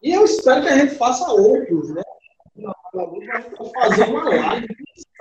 E 0.01 0.13
eu 0.13 0.25
espero 0.25 0.63
que 0.63 0.69
a 0.69 0.77
gente 0.79 0.95
faça 0.95 1.31
outros, 1.31 1.91
né? 1.91 2.01
Fazer 3.73 4.03
uma 4.09 4.29
live. 4.29 4.67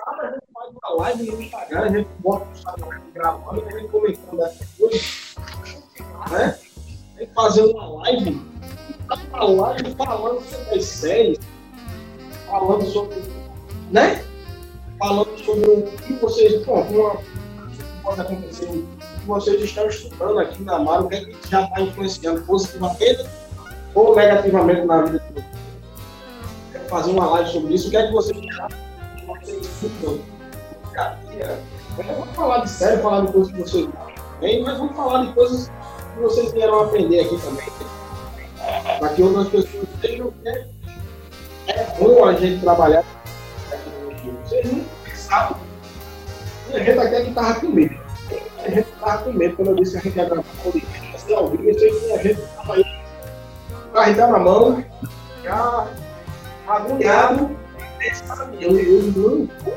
A 0.07 0.33
gente 0.33 0.43
faz 0.55 0.71
uma 0.71 0.95
live 1.03 1.31
no 1.31 1.43
Instagram, 1.43 1.83
a 1.83 1.89
gente 1.89 2.09
bota 2.21 2.47
no 2.47 2.53
Instagram 2.53 3.01
gravando, 3.13 3.65
a 3.67 3.71
gente 3.71 3.89
comentando 3.89 4.43
essas 4.43 4.69
coisas. 4.79 5.35
Né? 6.31 6.59
A 7.17 7.21
gente 7.21 7.33
fazer 7.35 7.63
uma 7.65 7.89
live, 8.03 8.43
uma 9.29 9.45
live 9.45 9.95
falando 9.97 10.41
sobre 10.41 10.79
as 10.79 10.85
séries, 10.87 11.39
falando 12.47 12.87
sobre. 12.87 13.17
Né? 13.91 14.25
Falando 14.99 15.39
sobre 15.39 15.71
o 15.71 15.83
que 15.99 16.13
vocês. 16.15 16.65
Bom, 16.65 16.81
uma, 16.85 17.21
pode 18.03 18.21
acontecer, 18.23 18.65
o 18.65 18.87
que 18.87 19.27
vocês 19.27 19.61
estão 19.61 19.87
estudando 19.89 20.39
aqui 20.39 20.63
na 20.63 20.77
Amaro, 20.77 21.05
o 21.05 21.09
que, 21.11 21.17
é 21.17 21.25
que 21.27 21.51
já 21.51 21.65
está 21.65 21.83
influenciando 21.83 22.41
positivamente 22.43 23.27
ou 23.95 24.15
negativamente 24.15 24.85
na 24.87 25.03
vida 25.03 25.19
de 25.19 25.35
vocês. 25.35 25.47
Quero 26.73 26.85
fazer 26.87 27.11
uma 27.13 27.27
live 27.31 27.51
sobre 27.51 27.75
isso. 27.75 27.89
O 27.89 27.91
que 27.91 27.97
é 27.97 28.07
que 28.07 28.13
vocês 28.13 28.39
acham? 28.61 28.69
Vamos 31.97 32.29
falar 32.35 32.59
de 32.61 32.71
sério, 32.71 33.03
falar 33.03 33.27
de 33.27 33.33
coisas 33.33 33.53
que 33.53 33.61
vocês 33.61 33.89
também, 34.41 34.63
mas 34.63 34.79
vamos 34.79 34.97
falar 34.97 35.27
de 35.27 35.33
coisas 35.35 35.71
que 36.15 36.21
vocês 36.21 36.53
vieram 36.53 36.81
aprender 36.81 37.21
aqui 37.21 37.39
também. 37.43 37.69
Para 38.99 39.09
que 39.11 39.23
outras 39.23 39.49
pessoas 39.49 39.89
vejam 40.01 40.31
que 40.31 40.49
é, 40.49 40.67
é 41.69 41.97
bom 41.99 42.25
a 42.25 42.33
gente 42.35 42.61
trabalhar 42.61 43.03
com 43.03 43.71
tecnologia. 43.71 44.33
Vocês 44.45 44.73
nunca 44.73 44.87
pensaram. 45.05 45.57
E 46.71 46.75
a 46.75 46.85
gente 46.85 46.99
aqui 46.99 47.15
é 47.15 47.23
que 47.23 47.29
estava 47.29 47.61
com 47.61 47.67
medo. 47.69 48.01
A 48.65 48.71
gente 48.71 48.89
estava 48.89 49.23
com 49.25 49.33
medo 49.33 49.57
quando 49.57 49.69
eu 49.69 49.75
disse 49.77 49.93
que 49.93 49.99
a 49.99 50.01
gente 50.03 50.17
ia 50.17 50.25
gravar 50.25 50.45
podcast. 50.63 51.15
Assim, 51.15 51.35
ao 51.35 51.49
vivo, 51.49 51.65
eu 51.65 51.79
sei 51.79 51.91
que 51.91 52.13
a 52.13 52.23
gente 52.23 52.41
estava 52.41 52.75
aí, 52.75 52.85
carregando 53.93 54.33
na 54.33 54.39
mão, 54.39 54.85
já 55.43 55.87
agulhado. 56.67 57.57
Eu, 58.61 58.79
eu 58.79 59.03
não 59.03 59.13
vou 59.13 59.77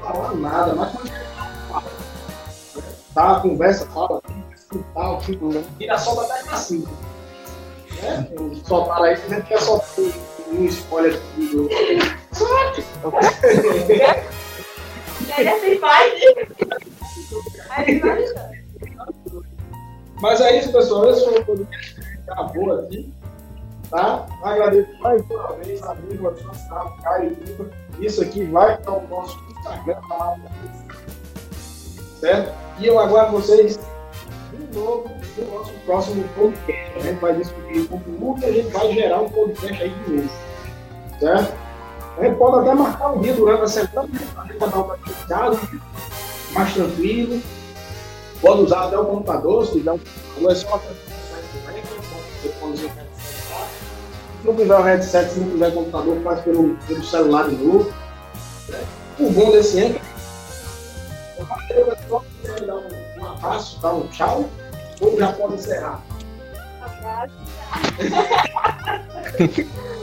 falar 0.00 0.34
nada, 0.34 0.74
mas 0.74 0.92
quando 0.92 1.10
né, 1.10 2.82
tá, 3.14 3.40
conversa, 3.40 3.86
fala, 3.86 4.22
tal, 4.94 5.20
tipo, 5.20 5.50
tira 5.78 5.98
só 5.98 6.20
até 6.20 6.56
cima. 6.56 6.88
Né? 8.02 8.28
Soltaram 8.64 9.04
aí, 9.04 9.14
a 9.14 9.16
gente 9.16 9.46
quer 9.46 9.60
soltar 9.60 9.88
um 10.52 10.64
spoiler 10.66 11.20
do. 11.36 11.68
E 15.26 15.32
aí 15.32 15.48
assim 15.48 15.78
faz. 15.78 16.12
Aí. 17.70 18.02
Mas 20.20 20.40
é 20.40 20.58
isso, 20.58 20.72
pessoal. 20.72 21.10
Esse 21.10 21.24
foi 21.24 21.40
o 21.40 21.44
podcast 21.44 21.94
que 21.94 22.00
a 22.00 22.04
gente 22.04 22.24
gravou 22.24 22.78
aqui. 22.78 23.12
Tá? 23.90 24.26
Agradeço 24.42 24.90
mais 25.00 25.22
uma 25.30 25.52
vez 25.54 25.82
a 25.82 25.92
amigo, 25.92 26.28
a 26.28 26.36
sua 26.36 26.54
sala, 26.54 26.96
Caio. 27.02 27.36
Isso 28.00 28.22
aqui 28.22 28.44
vai 28.44 28.76
para 28.78 28.92
o 28.92 29.06
nosso 29.08 29.38
Instagram, 29.50 30.00
tá. 30.08 30.36
Certo? 32.20 32.54
E 32.80 32.86
eu 32.86 32.98
aguardo 32.98 33.32
vocês 33.32 33.78
novo 34.76 35.10
no 35.38 35.54
nosso 35.54 35.72
próximo 35.84 36.24
podcast. 36.36 36.98
A 36.98 37.00
gente 37.00 37.20
vai 37.20 37.34
discutir 37.34 37.80
o 37.80 37.88
conteúdo 37.88 38.42
e 38.42 38.44
a 38.44 38.52
gente 38.52 38.68
vai 38.68 38.92
gerar 38.92 39.22
um 39.22 39.28
podcast 39.28 39.82
aí 39.82 39.90
de 39.90 40.12
novo. 40.12 40.30
Certo? 41.18 41.54
A 42.18 42.24
gente 42.24 42.36
pode 42.36 42.58
até 42.60 42.74
marcar 42.74 43.12
um 43.12 43.20
dia 43.20 43.34
durante 43.34 43.62
a 43.62 43.68
semana, 43.68 44.08
né, 44.08 44.20
a 44.36 44.46
gente 44.46 44.58
dar 44.58 44.66
uma 44.66 44.96
casa, 45.28 45.60
mais 46.52 46.74
tranquilo. 46.74 47.42
Pode 48.40 48.62
usar 48.62 48.84
até 48.84 48.98
o 48.98 49.04
computador, 49.04 49.66
se 49.66 49.72
tiver 49.72 49.92
um 49.92 49.98
computador, 49.98 50.52
é 50.52 50.54
só 50.54 50.74
acessar 50.76 51.05
não 54.46 54.56
tiver 54.56 54.78
o 54.78 54.82
headset, 54.82 55.30
se 55.30 55.40
não 55.40 55.50
tiver 55.50 55.74
computador, 55.74 56.20
faz 56.22 56.40
pelo, 56.40 56.76
pelo 56.86 57.04
celular 57.04 57.48
de 57.48 57.56
novo. 57.56 57.92
O 59.18 59.30
bom 59.30 59.50
desse 59.50 59.78
eu 61.70 61.92
é 61.92 61.96
só 62.08 62.24
dar 62.64 62.76
um, 62.76 62.88
um 63.18 63.26
abraço, 63.26 63.80
dar 63.80 63.92
um 63.92 64.06
tchau, 64.08 64.48
ou 65.00 65.18
já 65.18 65.32
pode 65.32 65.54
encerrar? 65.54 66.02
Abraço. 66.80 67.34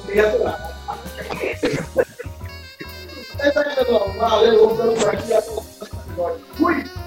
Obrigado. 0.03 0.55
Valeu, 4.17 4.75
vamos 4.75 4.99
por 4.99 5.09
aqui. 5.09 5.33
Até 5.33 7.02